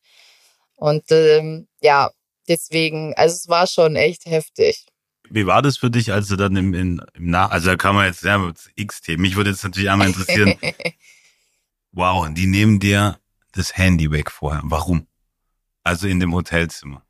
[0.76, 2.10] Und ähm, ja,
[2.48, 4.86] deswegen, also es war schon echt heftig.
[5.30, 7.94] Wie war das für dich, als du dann im, in, im Nach, also da kann
[7.94, 9.22] man jetzt, ja, X-Themen.
[9.22, 10.54] Mich würde jetzt natürlich einmal interessieren,
[11.92, 13.18] wow, die nehmen dir
[13.52, 14.62] das Handy weg vorher.
[14.64, 15.06] Warum?
[15.82, 17.02] Also in dem Hotelzimmer.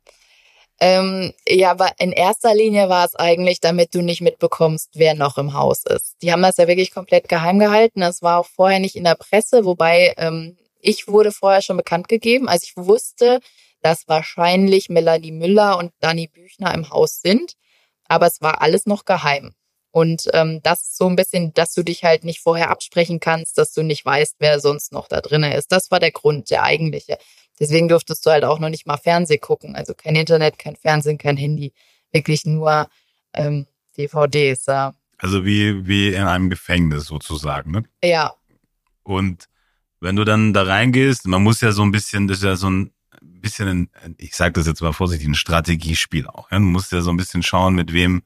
[0.81, 5.37] Ähm, ja, aber in erster Linie war es eigentlich, damit du nicht mitbekommst, wer noch
[5.37, 6.15] im Haus ist.
[6.21, 7.99] Die haben das ja wirklich komplett geheim gehalten.
[7.99, 12.07] Das war auch vorher nicht in der Presse, wobei ähm, ich wurde vorher schon bekannt
[12.07, 12.47] gegeben.
[12.47, 13.41] Also ich wusste,
[13.81, 17.53] dass wahrscheinlich Melanie Müller und Dani Büchner im Haus sind,
[18.05, 19.53] aber es war alles noch geheim.
[19.91, 23.57] Und ähm, das ist so ein bisschen, dass du dich halt nicht vorher absprechen kannst,
[23.57, 25.71] dass du nicht weißt, wer sonst noch da drinnen ist.
[25.71, 27.17] Das war der Grund, der eigentliche.
[27.59, 29.75] Deswegen durftest du halt auch noch nicht mal Fernsehen gucken.
[29.75, 31.73] Also kein Internet, kein Fernsehen, kein Handy.
[32.11, 32.87] Wirklich nur
[33.33, 33.65] ähm,
[33.97, 34.65] DVDs.
[34.67, 34.93] Ja.
[35.17, 37.83] Also wie, wie in einem Gefängnis sozusagen, ne?
[38.03, 38.33] ja,
[39.03, 39.49] Und
[39.99, 42.69] wenn du dann da reingehst, man muss ja so ein bisschen, das ist ja so
[42.69, 42.93] ein
[43.41, 46.51] bisschen, ein, ich sage das jetzt mal vorsichtig, ein Strategiespiel auch.
[46.51, 46.57] Ja?
[46.57, 48.23] Du musst ja so ein bisschen schauen, mit wem,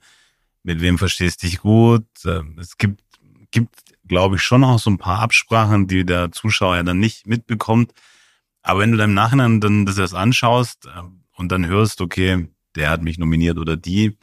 [0.64, 2.05] mit wem verstehst dich gut.
[2.26, 3.01] Ähm, Es gibt,
[3.51, 3.76] gibt,
[4.07, 7.93] glaube ich, schon auch so ein paar Absprachen, die der Zuschauer ja dann nicht mitbekommt.
[8.61, 12.47] Aber wenn du dann im Nachhinein dann das erst anschaust ähm, und dann hörst, okay,
[12.76, 14.18] der hat mich nominiert oder die,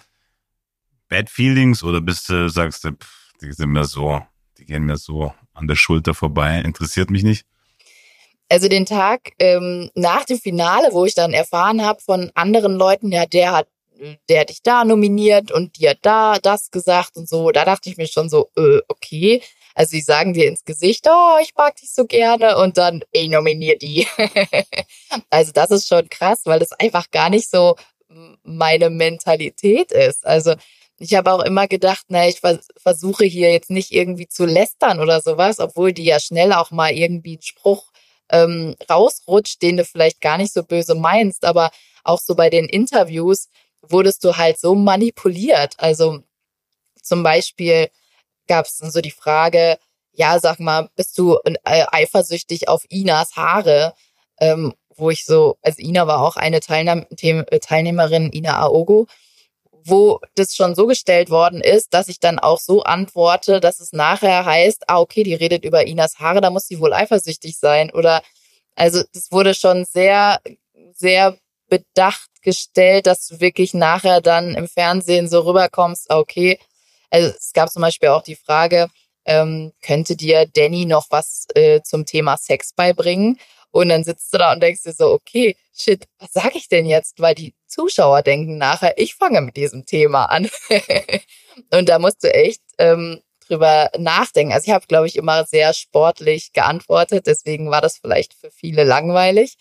[1.10, 4.22] Bad Feelings oder bist du, sagst du, pff, die sind mir so,
[4.56, 7.44] die gehen mir so an der Schulter vorbei, interessiert mich nicht.
[8.50, 13.12] Also den Tag ähm, nach dem Finale, wo ich dann erfahren habe von anderen Leuten,
[13.12, 13.68] ja, der hat,
[14.28, 17.96] der hat dich da nominiert und hat da das gesagt und so, da dachte ich
[17.96, 19.40] mir schon so, äh, okay.
[19.76, 23.28] Also sie sagen dir ins Gesicht, oh, ich mag dich so gerne und dann, ich
[23.28, 24.04] nominiere die.
[25.30, 27.76] also das ist schon krass, weil das einfach gar nicht so
[28.42, 30.26] meine Mentalität ist.
[30.26, 30.54] Also
[30.98, 34.98] ich habe auch immer gedacht, na, ich vers versuche hier jetzt nicht irgendwie zu lästern
[34.98, 37.90] oder sowas, obwohl die ja schnell auch mal irgendwie einen Spruch
[38.30, 41.70] ähm, rausrutscht, den du vielleicht gar nicht so böse meinst, aber
[42.04, 43.48] auch so bei den Interviews
[43.82, 45.74] wurdest du halt so manipuliert.
[45.78, 46.20] Also
[47.02, 47.88] zum Beispiel
[48.46, 49.78] gab es so die Frage,
[50.12, 53.94] ja, sag mal, bist du äh, eifersüchtig auf Inas Haare?
[54.38, 57.06] Ähm, wo ich so, also Ina war auch eine Teilnahme,
[57.60, 59.06] Teilnehmerin, Ina Aogo,
[59.84, 63.92] wo das schon so gestellt worden ist, dass ich dann auch so antworte, dass es
[63.92, 67.90] nachher heißt, ah, okay, die redet über Inas Haare, da muss sie wohl eifersüchtig sein.
[67.90, 68.22] Oder
[68.76, 70.40] also das wurde schon sehr,
[70.92, 71.36] sehr
[71.68, 76.58] bedacht gestellt, dass du wirklich nachher dann im Fernsehen so rüberkommst, ah, okay.
[77.10, 78.88] Also es gab zum Beispiel auch die Frage,
[79.24, 83.38] ähm, könnte dir Danny noch was äh, zum Thema Sex beibringen?
[83.70, 86.86] Und dann sitzt du da und denkst dir so, okay, shit, was sag ich denn
[86.86, 87.20] jetzt?
[87.20, 90.48] Weil die, Zuschauer denken nachher, ich fange mit diesem Thema an.
[91.70, 94.52] und da musst du echt ähm, drüber nachdenken.
[94.52, 98.84] Also ich habe, glaube ich, immer sehr sportlich geantwortet, deswegen war das vielleicht für viele
[98.84, 99.56] langweilig.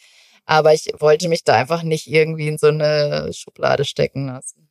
[0.45, 4.69] Aber ich wollte mich da einfach nicht irgendwie in so eine Schublade stecken lassen.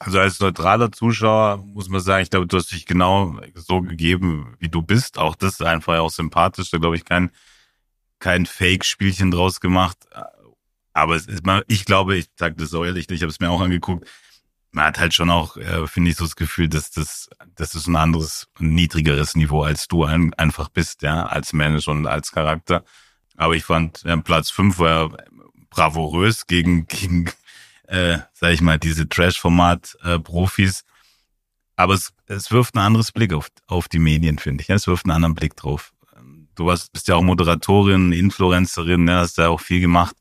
[0.00, 4.56] Also als neutraler Zuschauer muss man sagen, ich glaube, du hast dich genau so gegeben,
[4.58, 5.18] wie du bist.
[5.18, 6.70] Auch das ist einfach auch sympathisch.
[6.70, 7.30] Da glaube ich kein,
[8.18, 9.98] kein Fake-Spielchen draus gemacht.
[10.92, 13.60] Aber es ist, ich glaube, ich sage das so ehrlich, ich habe es mir auch
[13.60, 14.08] angeguckt.
[14.72, 17.86] Man hat halt schon auch, äh, finde ich, so das Gefühl, dass das, das ist
[17.88, 22.84] ein anderes, niedrigeres Niveau, als du ein, einfach bist, ja, als Mensch und als Charakter.
[23.36, 25.16] Aber ich fand, ja, Platz fünf war
[25.70, 27.30] bravourös gegen, gegen
[27.90, 30.80] äh, sag ich mal, diese Trash-Format-Profis.
[30.80, 30.84] Äh,
[31.76, 34.68] Aber es, es wirft ein anderes Blick auf, auf die Medien, finde ich.
[34.68, 34.76] Ja?
[34.76, 35.92] Es wirft einen anderen Blick drauf.
[36.54, 40.14] Du warst, bist ja auch Moderatorin, Influencerin, ja, hast ja auch viel gemacht.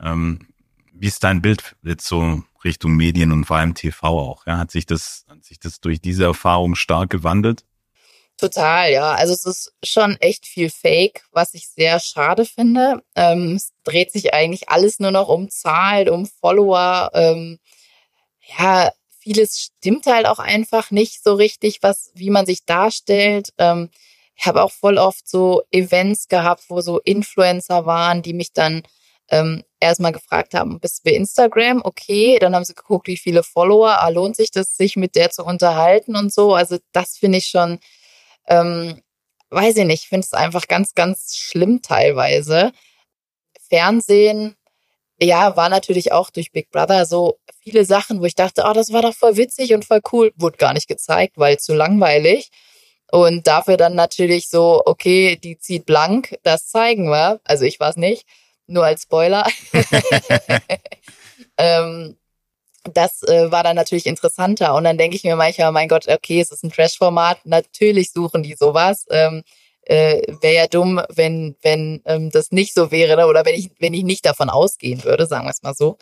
[0.00, 0.48] Ähm,
[0.92, 4.46] wie ist dein Bild jetzt so Richtung Medien und vor allem TV auch?
[4.46, 4.58] Ja?
[4.58, 7.64] Hat sich das, hat sich das durch diese Erfahrung stark gewandelt?
[8.36, 9.12] Total, ja.
[9.12, 13.02] Also es ist schon echt viel Fake, was ich sehr schade finde.
[13.14, 17.10] Ähm, es dreht sich eigentlich alles nur noch um Zahlen, um Follower.
[17.14, 17.58] Ähm,
[18.58, 18.90] ja,
[19.20, 23.50] vieles stimmt halt auch einfach nicht so richtig, was, wie man sich darstellt.
[23.58, 23.90] Ähm,
[24.36, 28.82] ich habe auch voll oft so Events gehabt, wo so Influencer waren, die mich dann
[29.28, 31.82] ähm, erstmal gefragt haben, bist du bei Instagram?
[31.84, 35.30] Okay, dann haben sie geguckt, wie viele Follower, ah, lohnt sich das, sich mit der
[35.30, 36.54] zu unterhalten und so.
[36.54, 37.78] Also das finde ich schon
[38.48, 39.00] ähm,
[39.54, 42.72] weiß ich nicht, ich finde es einfach ganz, ganz schlimm teilweise.
[43.68, 44.56] Fernsehen,
[45.20, 48.92] ja, war natürlich auch durch Big Brother so viele Sachen, wo ich dachte, oh, das
[48.92, 52.50] war doch voll witzig und voll cool, wurde gar nicht gezeigt, weil zu langweilig.
[53.12, 57.40] Und dafür dann natürlich so, okay, die zieht blank, das zeigen wir.
[57.44, 58.26] Also ich war es nicht,
[58.66, 59.46] nur als Spoiler.
[61.58, 62.16] ähm,
[62.92, 64.74] das äh, war dann natürlich interessanter.
[64.74, 68.42] Und dann denke ich mir manchmal, mein Gott, okay, es ist ein Trash-Format, natürlich suchen
[68.42, 69.06] die sowas.
[69.10, 69.42] Ähm,
[69.82, 73.26] äh, Wäre ja dumm, wenn, wenn ähm, das nicht so wäre ne?
[73.26, 75.98] oder wenn ich, wenn ich nicht davon ausgehen würde, sagen wir es mal so.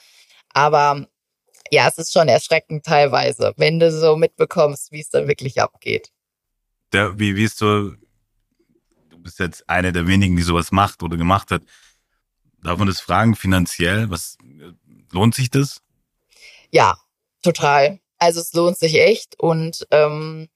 [0.50, 1.06] Aber
[1.70, 6.10] ja, es ist schon erschreckend teilweise, wenn du so mitbekommst, wie es dann wirklich abgeht.
[6.92, 7.90] Der, wie, wie ist so,
[9.08, 11.62] du bist jetzt eine der wenigen, die sowas macht oder gemacht hat.
[12.62, 14.10] Darf man das fragen, finanziell?
[14.10, 14.36] Was
[15.10, 15.82] lohnt sich das?
[16.70, 16.96] Ja,
[17.42, 18.00] total.
[18.18, 20.48] Also es lohnt sich echt und ähm,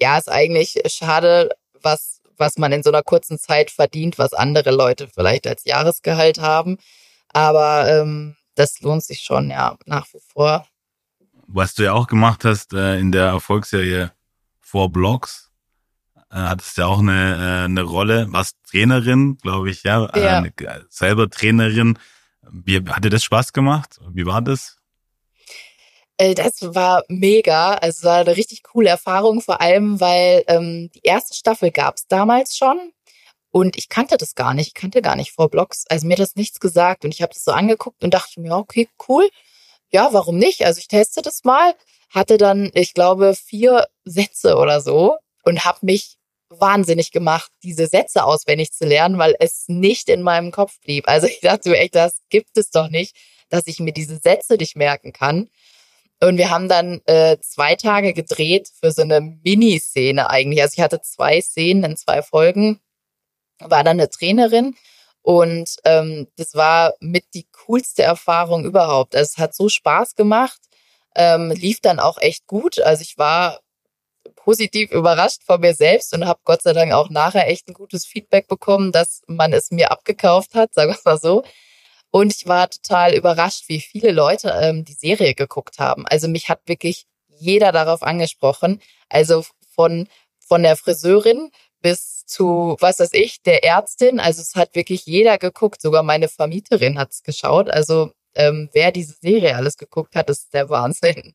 [0.00, 1.50] ja, ist eigentlich schade,
[1.82, 6.40] was was man in so einer kurzen Zeit verdient, was andere Leute vielleicht als Jahresgehalt
[6.40, 6.78] haben.
[7.28, 10.66] Aber ähm, das lohnt sich schon, ja, nach wie vor.
[11.46, 14.12] Was du ja auch gemacht hast äh, in der Erfolgsserie
[14.60, 15.41] Four Blocks,
[16.32, 20.42] äh, hattest ja auch eine, äh, eine Rolle, warst Trainerin, glaube ich, ja, ja.
[20.44, 21.98] Äh, selber Trainerin.
[22.50, 24.00] Wie, hat dir das Spaß gemacht?
[24.12, 24.78] Wie war das?
[26.16, 27.74] Äh, das war mega.
[27.74, 31.96] Also es war eine richtig coole Erfahrung, vor allem, weil ähm, die erste Staffel gab
[31.96, 32.92] es damals schon.
[33.50, 34.68] Und ich kannte das gar nicht.
[34.68, 35.84] Ich kannte gar nicht vor Blogs.
[35.90, 37.04] Also mir hat das nichts gesagt.
[37.04, 39.28] Und ich habe das so angeguckt und dachte mir, okay, cool.
[39.90, 40.64] Ja, warum nicht?
[40.64, 41.74] Also ich teste das mal.
[42.08, 46.16] Hatte dann, ich glaube, vier Sätze oder so und habe mich
[46.60, 51.08] wahnsinnig gemacht, diese Sätze auswendig zu lernen, weil es nicht in meinem Kopf blieb.
[51.08, 53.16] Also ich dachte mir echt, das gibt es doch nicht,
[53.48, 55.50] dass ich mir diese Sätze nicht merken kann.
[56.20, 60.62] Und wir haben dann äh, zwei Tage gedreht für so eine Miniszene eigentlich.
[60.62, 62.80] Also ich hatte zwei Szenen in zwei Folgen,
[63.58, 64.76] war dann eine Trainerin
[65.22, 69.16] und ähm, das war mit die coolste Erfahrung überhaupt.
[69.16, 70.60] Also es hat so Spaß gemacht,
[71.14, 72.80] ähm, lief dann auch echt gut.
[72.80, 73.60] Also ich war
[74.44, 78.04] positiv überrascht von mir selbst und habe Gott sei Dank auch nachher echt ein gutes
[78.04, 81.44] Feedback bekommen, dass man es mir abgekauft hat, sagen wir mal so.
[82.10, 86.06] Und ich war total überrascht, wie viele Leute ähm, die Serie geguckt haben.
[86.06, 88.80] Also mich hat wirklich jeder darauf angesprochen.
[89.08, 90.08] Also von,
[90.46, 94.20] von der Friseurin bis zu, was weiß ich, der Ärztin.
[94.20, 95.80] Also es hat wirklich jeder geguckt.
[95.80, 97.70] Sogar meine Vermieterin hat es geschaut.
[97.70, 101.34] Also ähm, wer diese Serie alles geguckt hat, ist der Wahnsinn.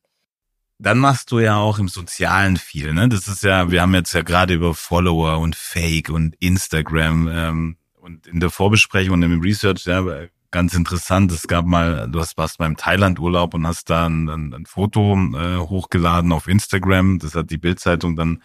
[0.80, 3.10] Dann machst du ja auch im Sozialen viel, ne?
[3.10, 7.78] Das ist ja, wir haben jetzt ja gerade über Follower und Fake und Instagram ähm,
[7.96, 10.04] und in der Vorbesprechung und im Research ja,
[10.52, 11.32] ganz interessant.
[11.32, 15.16] Es gab mal, du hast warst beim Thailand-Urlaub und hast da ein, ein, ein Foto
[15.16, 17.20] äh, hochgeladen auf Instagram.
[17.20, 18.44] Das hat die Bildzeitung dann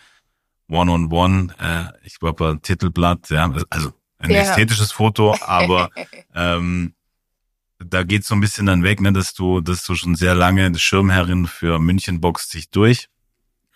[0.68, 4.38] One-on-One, äh, ich glaube Titelblatt, ja, also ein ja.
[4.38, 5.90] ästhetisches Foto, aber
[6.34, 6.94] ähm,
[7.84, 10.76] da geht so ein bisschen dann weg, ne, dass du, dass du schon sehr lange
[10.78, 13.08] Schirmherrin für München Box sich durch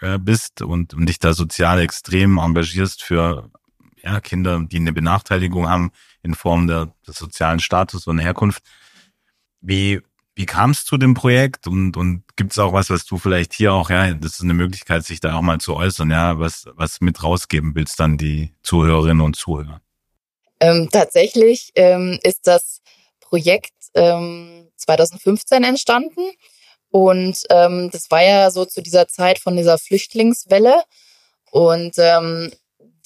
[0.01, 3.51] äh, bist und, und dich da sozial extrem engagierst für
[4.03, 5.91] ja, Kinder, die eine Benachteiligung haben
[6.23, 8.63] in Form der, des sozialen Status und Herkunft.
[9.61, 10.01] Wie,
[10.35, 13.53] Wie kam es zu dem Projekt und, und gibt es auch was, was du vielleicht
[13.53, 16.67] hier auch, ja, das ist eine Möglichkeit, sich da auch mal zu äußern, ja, was,
[16.75, 19.81] was mit rausgeben willst dann die Zuhörerinnen und Zuhörer?
[20.61, 22.76] Ähm, tatsächlich ähm, ist das
[23.29, 26.31] Projekt ähm, 2015 entstanden
[26.91, 30.83] und ähm, das war ja so zu dieser Zeit von dieser Flüchtlingswelle
[31.51, 32.53] und ähm,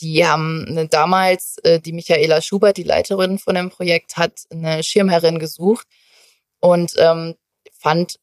[0.00, 5.38] die haben damals, äh, die Michaela Schubert, die Leiterin von dem Projekt, hat eine Schirmherrin
[5.38, 5.86] gesucht
[6.60, 7.34] und ähm,
[7.78, 8.16] fand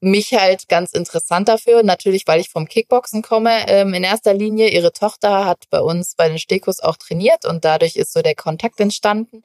[0.00, 1.82] mich halt ganz interessant dafür.
[1.82, 4.70] Natürlich, weil ich vom Kickboxen komme ähm, in erster Linie.
[4.70, 8.34] Ihre Tochter hat bei uns bei den Stekos auch trainiert und dadurch ist so der
[8.34, 9.42] Kontakt entstanden.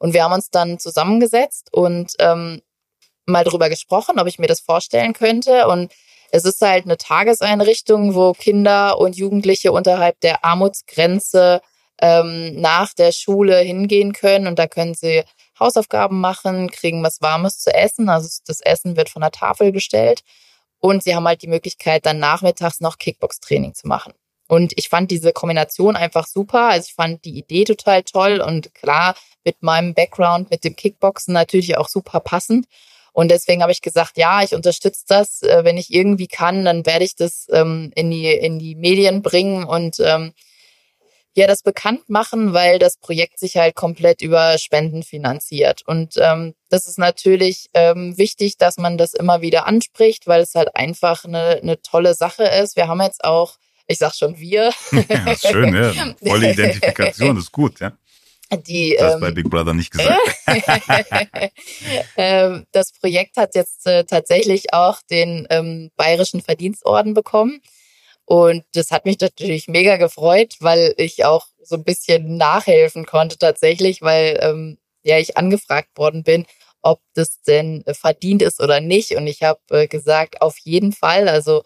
[0.00, 2.62] Und wir haben uns dann zusammengesetzt und ähm,
[3.26, 5.68] mal drüber gesprochen, ob ich mir das vorstellen könnte.
[5.68, 5.92] Und
[6.32, 11.60] es ist halt eine Tageseinrichtung, wo Kinder und Jugendliche unterhalb der Armutsgrenze
[12.00, 14.46] ähm, nach der Schule hingehen können.
[14.46, 15.22] Und da können sie
[15.58, 18.08] Hausaufgaben machen, kriegen was Warmes zu essen.
[18.08, 20.22] Also das Essen wird von der Tafel gestellt.
[20.78, 24.14] Und sie haben halt die Möglichkeit, dann nachmittags noch Kickbox-Training zu machen.
[24.50, 26.70] Und ich fand diese Kombination einfach super.
[26.70, 31.32] Also ich fand die Idee total toll und klar mit meinem Background mit dem Kickboxen
[31.32, 32.66] natürlich auch super passend.
[33.12, 35.42] Und deswegen habe ich gesagt, ja, ich unterstütze das.
[35.42, 39.22] Äh, wenn ich irgendwie kann, dann werde ich das ähm, in, die, in die Medien
[39.22, 40.32] bringen und ähm,
[41.36, 45.82] ja das bekannt machen, weil das Projekt sich halt komplett über Spenden finanziert.
[45.86, 50.56] Und ähm, das ist natürlich ähm, wichtig, dass man das immer wieder anspricht, weil es
[50.56, 52.74] halt einfach eine, eine tolle Sache ist.
[52.74, 53.58] Wir haben jetzt auch,
[53.90, 54.72] ich sag schon wir.
[55.08, 56.14] ja, schön, ja.
[56.24, 57.92] Volle Identifikation, ist gut, ja.
[58.66, 60.18] Die, das ähm, bei Big Brother nicht gesagt.
[62.16, 67.60] ähm, das Projekt hat jetzt äh, tatsächlich auch den ähm, Bayerischen Verdienstorden bekommen.
[68.24, 73.38] Und das hat mich natürlich mega gefreut, weil ich auch so ein bisschen nachhelfen konnte
[73.38, 76.44] tatsächlich, weil ähm, ja ich angefragt worden bin,
[76.82, 79.12] ob das denn verdient ist oder nicht.
[79.12, 81.28] Und ich habe äh, gesagt, auf jeden Fall.
[81.28, 81.62] Also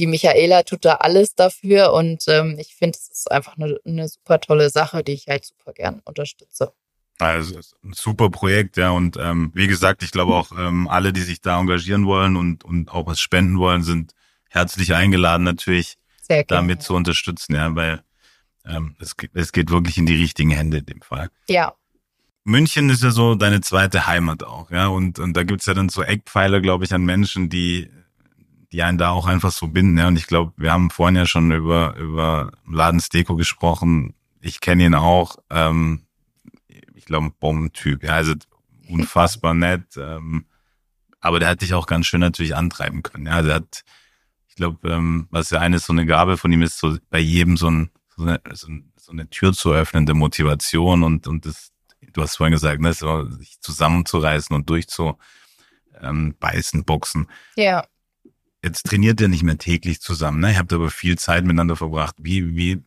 [0.00, 4.08] die Michaela tut da alles dafür und ähm, ich finde, es ist einfach eine, eine
[4.08, 6.72] super tolle Sache, die ich halt super gern unterstütze.
[7.18, 8.90] Also ein super Projekt, ja.
[8.90, 12.64] Und ähm, wie gesagt, ich glaube auch ähm, alle, die sich da engagieren wollen und,
[12.64, 14.14] und auch was spenden wollen, sind
[14.48, 15.98] herzlich eingeladen, natürlich
[16.46, 18.02] damit zu unterstützen, ja, weil
[18.64, 21.28] ähm, es, es geht wirklich in die richtigen Hände in dem Fall.
[21.48, 21.74] Ja.
[22.44, 24.86] München ist ja so deine zweite Heimat auch, ja.
[24.86, 27.90] Und, und da gibt's ja dann so Eckpfeiler, glaube ich, an Menschen, die,
[28.72, 30.08] die einen da auch einfach so binden, ja.
[30.08, 34.14] Und ich glaube, wir haben vorhin ja schon über, über Laden Steko gesprochen.
[34.40, 35.36] Ich kenne ihn auch.
[35.50, 36.02] Ähm,
[36.94, 38.12] ich glaube, ein Bombentyp, ja.
[38.12, 38.34] Also
[38.88, 39.96] unfassbar nett.
[39.96, 40.46] Ähm,
[41.20, 43.26] aber der hat dich auch ganz schön natürlich antreiben können.
[43.26, 43.84] Ja, der hat
[44.60, 47.68] glaube, ähm, was ja eine so eine Gabe von ihm ist, so bei jedem so,
[47.68, 51.72] ein, so, eine, so, eine Tür zu öffnende Motivation und, und das,
[52.12, 55.18] du hast vorhin gesagt, ne, so, sich zusammenzureißen und durchzu
[56.00, 57.26] ähm, beißen, boxen.
[57.56, 57.86] Ja.
[58.62, 60.52] Jetzt trainiert ihr nicht mehr täglich zusammen, ne?
[60.52, 62.16] Ihr habt aber viel Zeit miteinander verbracht.
[62.18, 62.82] Wie, wie,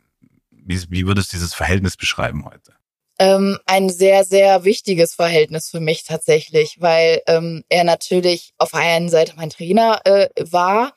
[0.51, 2.73] wie, wie würdest du dieses Verhältnis beschreiben heute?
[3.19, 8.81] Ähm, ein sehr, sehr wichtiges Verhältnis für mich tatsächlich, weil ähm, er natürlich auf der
[8.81, 10.93] einen Seite mein Trainer äh, war,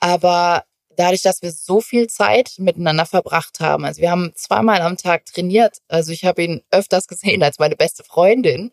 [0.00, 0.64] aber
[0.96, 5.24] dadurch, dass wir so viel Zeit miteinander verbracht haben, also wir haben zweimal am Tag
[5.26, 8.72] trainiert, also ich habe ihn öfters gesehen als meine beste Freundin,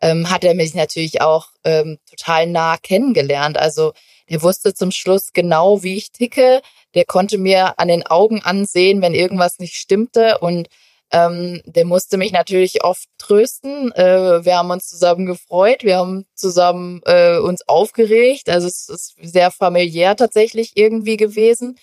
[0.00, 3.58] ähm, hat er mich natürlich auch ähm, total nah kennengelernt.
[3.58, 3.92] Also
[4.30, 6.60] der wusste zum Schluss genau, wie ich ticke.
[6.94, 10.68] Der konnte mir an den Augen ansehen, wenn irgendwas nicht stimmte und
[11.10, 13.92] ähm, der musste mich natürlich oft trösten.
[13.92, 18.50] Äh, wir haben uns zusammen gefreut, wir haben zusammen äh, uns aufgeregt.
[18.50, 21.78] Also es ist sehr familiär tatsächlich irgendwie gewesen.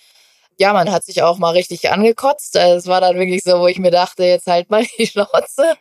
[0.58, 2.56] Ja, man hat sich auch mal richtig angekotzt.
[2.56, 5.76] Also es war dann wirklich so, wo ich mir dachte, jetzt halt mal die Schnauze.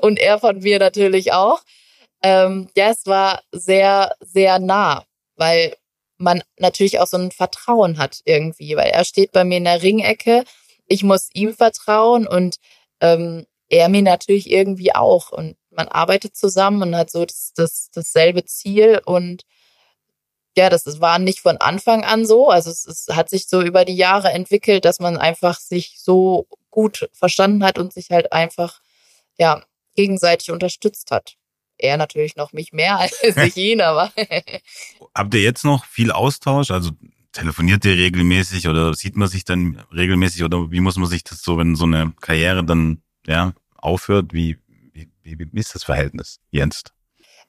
[0.00, 1.60] Und er von mir natürlich auch.
[2.22, 5.04] Ähm, ja, es war sehr, sehr nah,
[5.36, 5.76] weil
[6.16, 9.82] man natürlich auch so ein Vertrauen hat irgendwie, weil er steht bei mir in der
[9.82, 10.44] Ringecke
[10.86, 12.56] ich muss ihm vertrauen und
[13.00, 15.32] ähm, er mir natürlich irgendwie auch.
[15.32, 19.42] Und man arbeitet zusammen und hat so das, das, dasselbe Ziel und
[20.56, 22.48] ja, das war nicht von Anfang an so.
[22.48, 26.48] Also es, es hat sich so über die Jahre entwickelt, dass man einfach sich so
[26.70, 28.80] gut verstanden hat und sich halt einfach
[29.38, 29.62] ja
[29.94, 31.36] gegenseitig unterstützt hat.
[31.78, 34.12] Er natürlich noch mich mehr als ich ihn, aber.
[35.14, 36.70] Habt ihr jetzt noch viel Austausch?
[36.70, 36.90] Also
[37.32, 41.42] telefoniert ihr regelmäßig oder sieht man sich dann regelmäßig oder wie muss man sich das
[41.42, 44.56] so, wenn so eine Karriere dann ja aufhört, wie,
[44.94, 46.95] wie, wie ist das Verhältnis jetzt?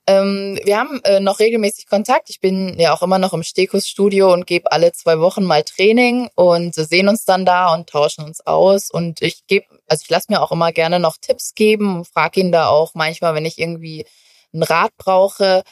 [0.10, 2.30] Ähm, wir haben äh, noch regelmäßig Kontakt.
[2.30, 6.30] Ich bin ja auch immer noch im Stekus-Studio und gebe alle zwei Wochen mal Training
[6.36, 8.90] und sehen uns dann da und tauschen uns aus.
[8.90, 12.40] Und ich gebe, also ich lasse mir auch immer gerne noch Tipps geben und frage
[12.40, 14.06] ihn da auch manchmal, wenn ich irgendwie
[14.54, 15.64] einen Rat brauche.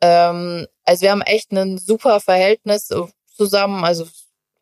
[0.00, 2.90] Ähm, also wir haben echt ein super Verhältnis
[3.36, 3.84] zusammen.
[3.84, 4.06] Also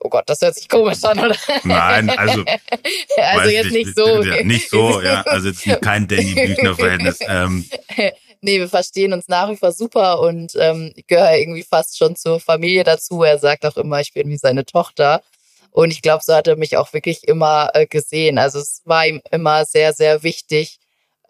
[0.00, 1.34] Oh Gott, das hört sich komisch an, oder?
[1.64, 2.44] Nein, also,
[3.16, 4.22] also jetzt nicht, nicht so.
[4.22, 5.22] Ja, nicht so, ja.
[5.22, 7.18] Also jetzt kein Danny Büchner-Verhältnis.
[7.26, 7.68] Ähm.
[8.40, 12.16] Nee, wir verstehen uns nach wie vor super und ähm, ich gehöre irgendwie fast schon
[12.16, 13.22] zur Familie dazu.
[13.22, 15.22] Er sagt auch immer, ich bin wie seine Tochter.
[15.70, 18.38] Und ich glaube, so hat er mich auch wirklich immer äh, gesehen.
[18.38, 20.78] Also es war ihm immer sehr, sehr wichtig,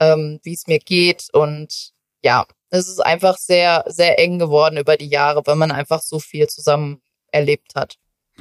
[0.01, 1.29] ähm, wie es mir geht.
[1.33, 1.91] Und
[2.23, 6.19] ja, es ist einfach sehr, sehr eng geworden über die Jahre, weil man einfach so
[6.21, 7.03] viel zusammen
[7.33, 7.97] erlebt hat.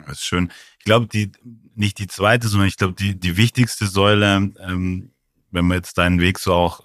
[0.06, 0.52] Das ist schön.
[0.80, 1.32] Ich glaube, die
[1.76, 5.12] nicht die zweite, sondern ich glaube, die, die wichtigste Säule, ähm,
[5.52, 6.82] wenn man jetzt deinen Weg so auch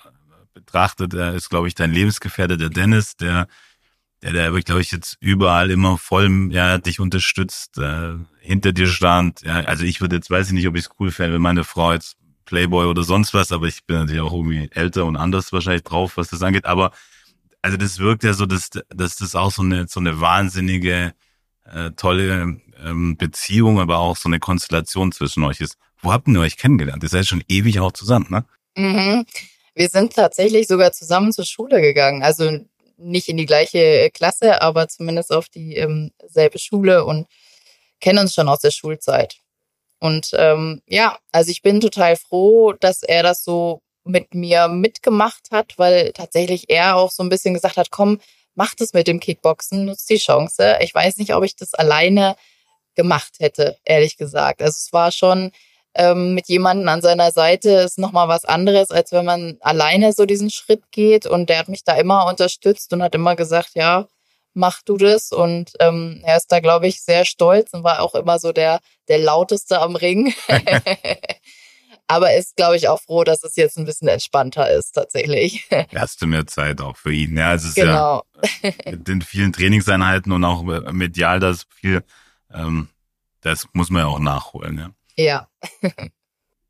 [0.54, 3.48] betrachtet, äh, ist, glaube ich, dein Lebensgefährte, der Dennis, der,
[4.22, 9.42] der, der, glaube ich, jetzt überall immer voll ja, dich unterstützt, äh, hinter dir stand.
[9.42, 11.64] Ja, also ich würde jetzt, weiß ich nicht, ob ich es cool fände, wenn meine
[11.64, 15.52] Frau jetzt Playboy oder sonst was, aber ich bin natürlich auch irgendwie älter und anders
[15.52, 16.66] wahrscheinlich drauf, was das angeht.
[16.66, 16.92] Aber
[17.62, 21.14] also das wirkt ja so, dass, dass das auch so eine, so eine wahnsinnige,
[21.64, 25.78] äh, tolle ähm, Beziehung, aber auch so eine Konstellation zwischen euch ist.
[26.00, 27.02] Wo habt ihr euch kennengelernt?
[27.02, 28.44] Ihr seid schon ewig auch zusammen, ne?
[28.76, 29.24] Mhm.
[29.74, 32.22] Wir sind tatsächlich sogar zusammen zur Schule gegangen.
[32.22, 32.58] Also
[32.96, 37.26] nicht in die gleiche Klasse, aber zumindest auf die ähm, selbe Schule und
[38.00, 39.36] kennen uns schon aus der Schulzeit.
[39.98, 45.50] Und ähm, ja, also ich bin total froh, dass er das so mit mir mitgemacht
[45.52, 48.20] hat, weil tatsächlich er auch so ein bisschen gesagt hat, komm,
[48.54, 50.78] mach das mit dem Kickboxen, nutzt die Chance.
[50.80, 52.36] Ich weiß nicht, ob ich das alleine
[52.94, 54.60] gemacht hätte, ehrlich gesagt.
[54.60, 55.52] Also es war schon
[55.94, 60.26] ähm, mit jemandem an seiner Seite ist nochmal was anderes, als wenn man alleine so
[60.26, 61.26] diesen Schritt geht.
[61.26, 64.06] Und der hat mich da immer unterstützt und hat immer gesagt, ja,
[64.54, 65.32] mach du das.
[65.32, 68.80] Und ähm, er ist da, glaube ich, sehr stolz und war auch immer so der,
[69.08, 70.34] der lauteste am Ring.
[72.08, 75.66] Aber ist, glaube ich, auch froh, dass es jetzt ein bisschen entspannter ist, tatsächlich.
[75.92, 77.36] Erste mehr Zeit auch für ihn.
[77.36, 78.24] Ja, es ist genau.
[78.62, 82.02] ja mit den vielen Trainingseinheiten und auch medial das viel
[82.52, 82.88] ähm,
[83.40, 84.90] das muss man ja auch nachholen, ja.
[85.16, 85.48] Ja.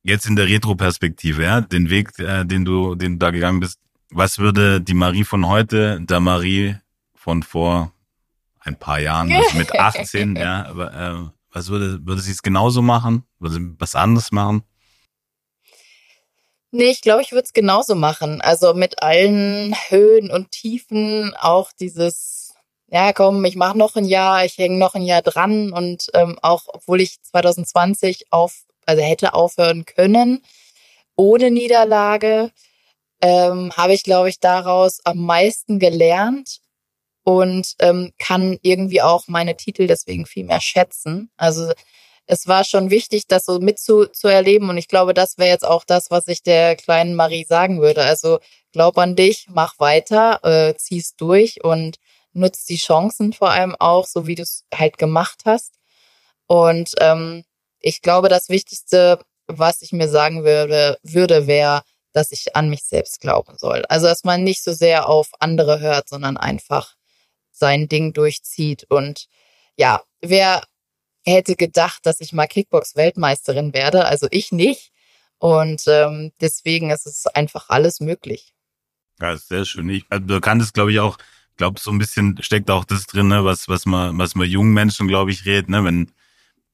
[0.03, 3.79] Jetzt in der Retro-Perspektive, ja, den Weg, äh, den du, den du da gegangen bist,
[4.11, 6.77] was würde die Marie von heute, der Marie
[7.15, 7.93] von vor
[8.61, 12.83] ein paar Jahren, also mit 18, ja, aber, äh, was würde, würde sie es genauso
[12.83, 13.25] machen?
[13.39, 14.63] Würde sie was anderes machen?
[16.75, 18.41] Nee, ich glaube, ich würde es genauso machen.
[18.41, 22.32] Also mit allen Höhen und Tiefen, auch dieses
[22.93, 26.39] ja, komm, ich mache noch ein Jahr, ich hänge noch ein Jahr dran und ähm,
[26.43, 30.43] auch obwohl ich 2020 auf, also hätte aufhören können
[31.17, 32.51] ohne Niederlage,
[33.21, 36.61] ähm, habe ich, glaube ich, daraus am meisten gelernt
[37.25, 41.31] und ähm, kann irgendwie auch meine Titel deswegen viel mehr schätzen.
[41.37, 41.73] Also
[42.27, 46.11] es war schon wichtig, das so mitzuerleben und ich glaube, das wäre jetzt auch das,
[46.11, 48.05] was ich der kleinen Marie sagen würde.
[48.05, 48.39] Also
[48.73, 51.99] glaub an dich, mach weiter, äh, zieh's durch und
[52.33, 55.75] nutzt die Chancen vor allem auch, so wie du es halt gemacht hast.
[56.47, 57.45] Und ähm,
[57.81, 62.85] ich glaube, das Wichtigste, was ich mir sagen würde, würde, wäre, dass ich an mich
[62.85, 63.85] selbst glauben soll.
[63.89, 66.95] Also, dass man nicht so sehr auf andere hört, sondern einfach
[67.51, 68.85] sein Ding durchzieht.
[68.91, 69.27] Und
[69.77, 70.63] ja, wer
[71.25, 74.05] hätte gedacht, dass ich mal Kickbox-Weltmeisterin werde?
[74.05, 74.93] Also ich nicht.
[75.39, 78.55] Und ähm, deswegen ist es einfach alles möglich.
[79.21, 79.89] Ja, sehr schön.
[79.89, 81.19] Ich, also, du kanntest, glaube ich, auch
[81.57, 84.73] glaube, so ein bisschen steckt auch das drin, ne, was, was man, was man jungen
[84.73, 86.11] Menschen, glaube ich, redet, ne, wenn,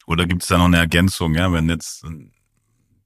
[0.06, 2.04] oder gibt es da noch eine Ergänzung, ja, wenn jetzt,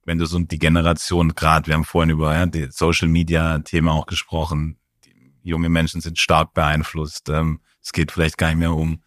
[0.05, 3.93] wenn du so die Generation, gerade, wir haben vorhin über ja, die Social Media Thema
[3.93, 4.77] auch gesprochen,
[5.43, 7.29] junge Menschen sind stark beeinflusst.
[7.29, 9.03] Ähm, es geht vielleicht gar nicht mehr um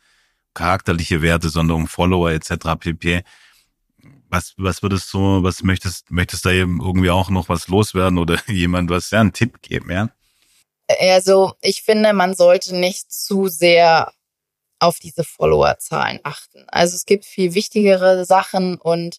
[0.54, 2.78] charakterliche Werte, sondern um Follower etc.
[2.78, 3.24] pp.
[4.28, 8.38] Was, was würdest du, was möchtest, möchtest da eben irgendwie auch noch was loswerden oder
[8.50, 10.10] jemand was, ja, einen Tipp geben, ja?
[10.88, 14.12] Also ich finde, man sollte nicht zu sehr
[14.78, 16.64] auf diese Followerzahlen achten.
[16.68, 19.18] Also es gibt viel wichtigere Sachen und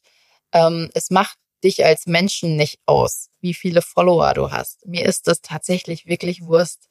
[0.53, 4.85] ähm, es macht dich als Menschen nicht aus, wie viele Follower du hast.
[4.85, 6.87] Mir ist das tatsächlich wirklich Wurst.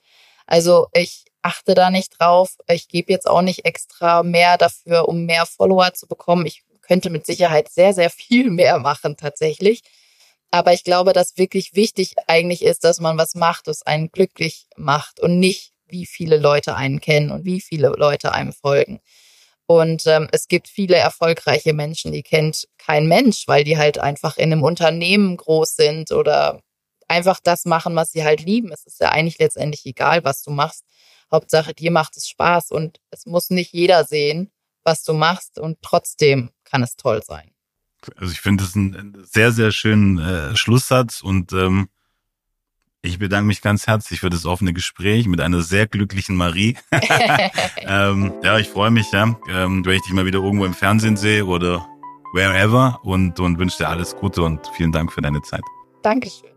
[0.47, 2.57] Also ich achte da nicht drauf.
[2.69, 6.47] Ich gebe jetzt auch nicht extra mehr dafür, um mehr Follower zu bekommen.
[6.47, 9.83] Ich könnte mit Sicherheit sehr, sehr viel mehr machen tatsächlich.
[10.51, 14.67] Aber ich glaube, dass wirklich wichtig eigentlich ist, dass man was macht, was einen glücklich
[14.77, 19.01] macht und nicht, wie viele Leute einen kennen und wie viele Leute einem folgen.
[19.67, 24.37] Und ähm, es gibt viele erfolgreiche Menschen, die kennt kein Mensch, weil die halt einfach
[24.37, 26.61] in einem Unternehmen groß sind oder
[27.09, 28.73] einfach das machen, was sie halt lieben.
[28.73, 30.85] Es ist ja eigentlich letztendlich egal, was du machst.
[31.33, 34.53] Hauptsache, dir macht es Spaß und es muss nicht jeder sehen,
[34.85, 37.56] was du machst und trotzdem kann es toll sein.
[38.17, 41.89] Also ich finde das ein sehr, sehr schönen äh, Schlusssatz und ähm,
[43.03, 46.77] Ich bedanke mich ganz herzlich für das offene Gespräch mit einer sehr glücklichen Marie.
[47.79, 51.17] ähm, ja, ich freue mich, ja, ähm, wenn ich dich mal wieder irgendwo im Fernsehen
[51.17, 51.87] sehe oder
[52.35, 55.63] wherever und, und wünsche dir alles Gute und vielen Dank für deine Zeit.
[56.03, 56.56] Dankeschön.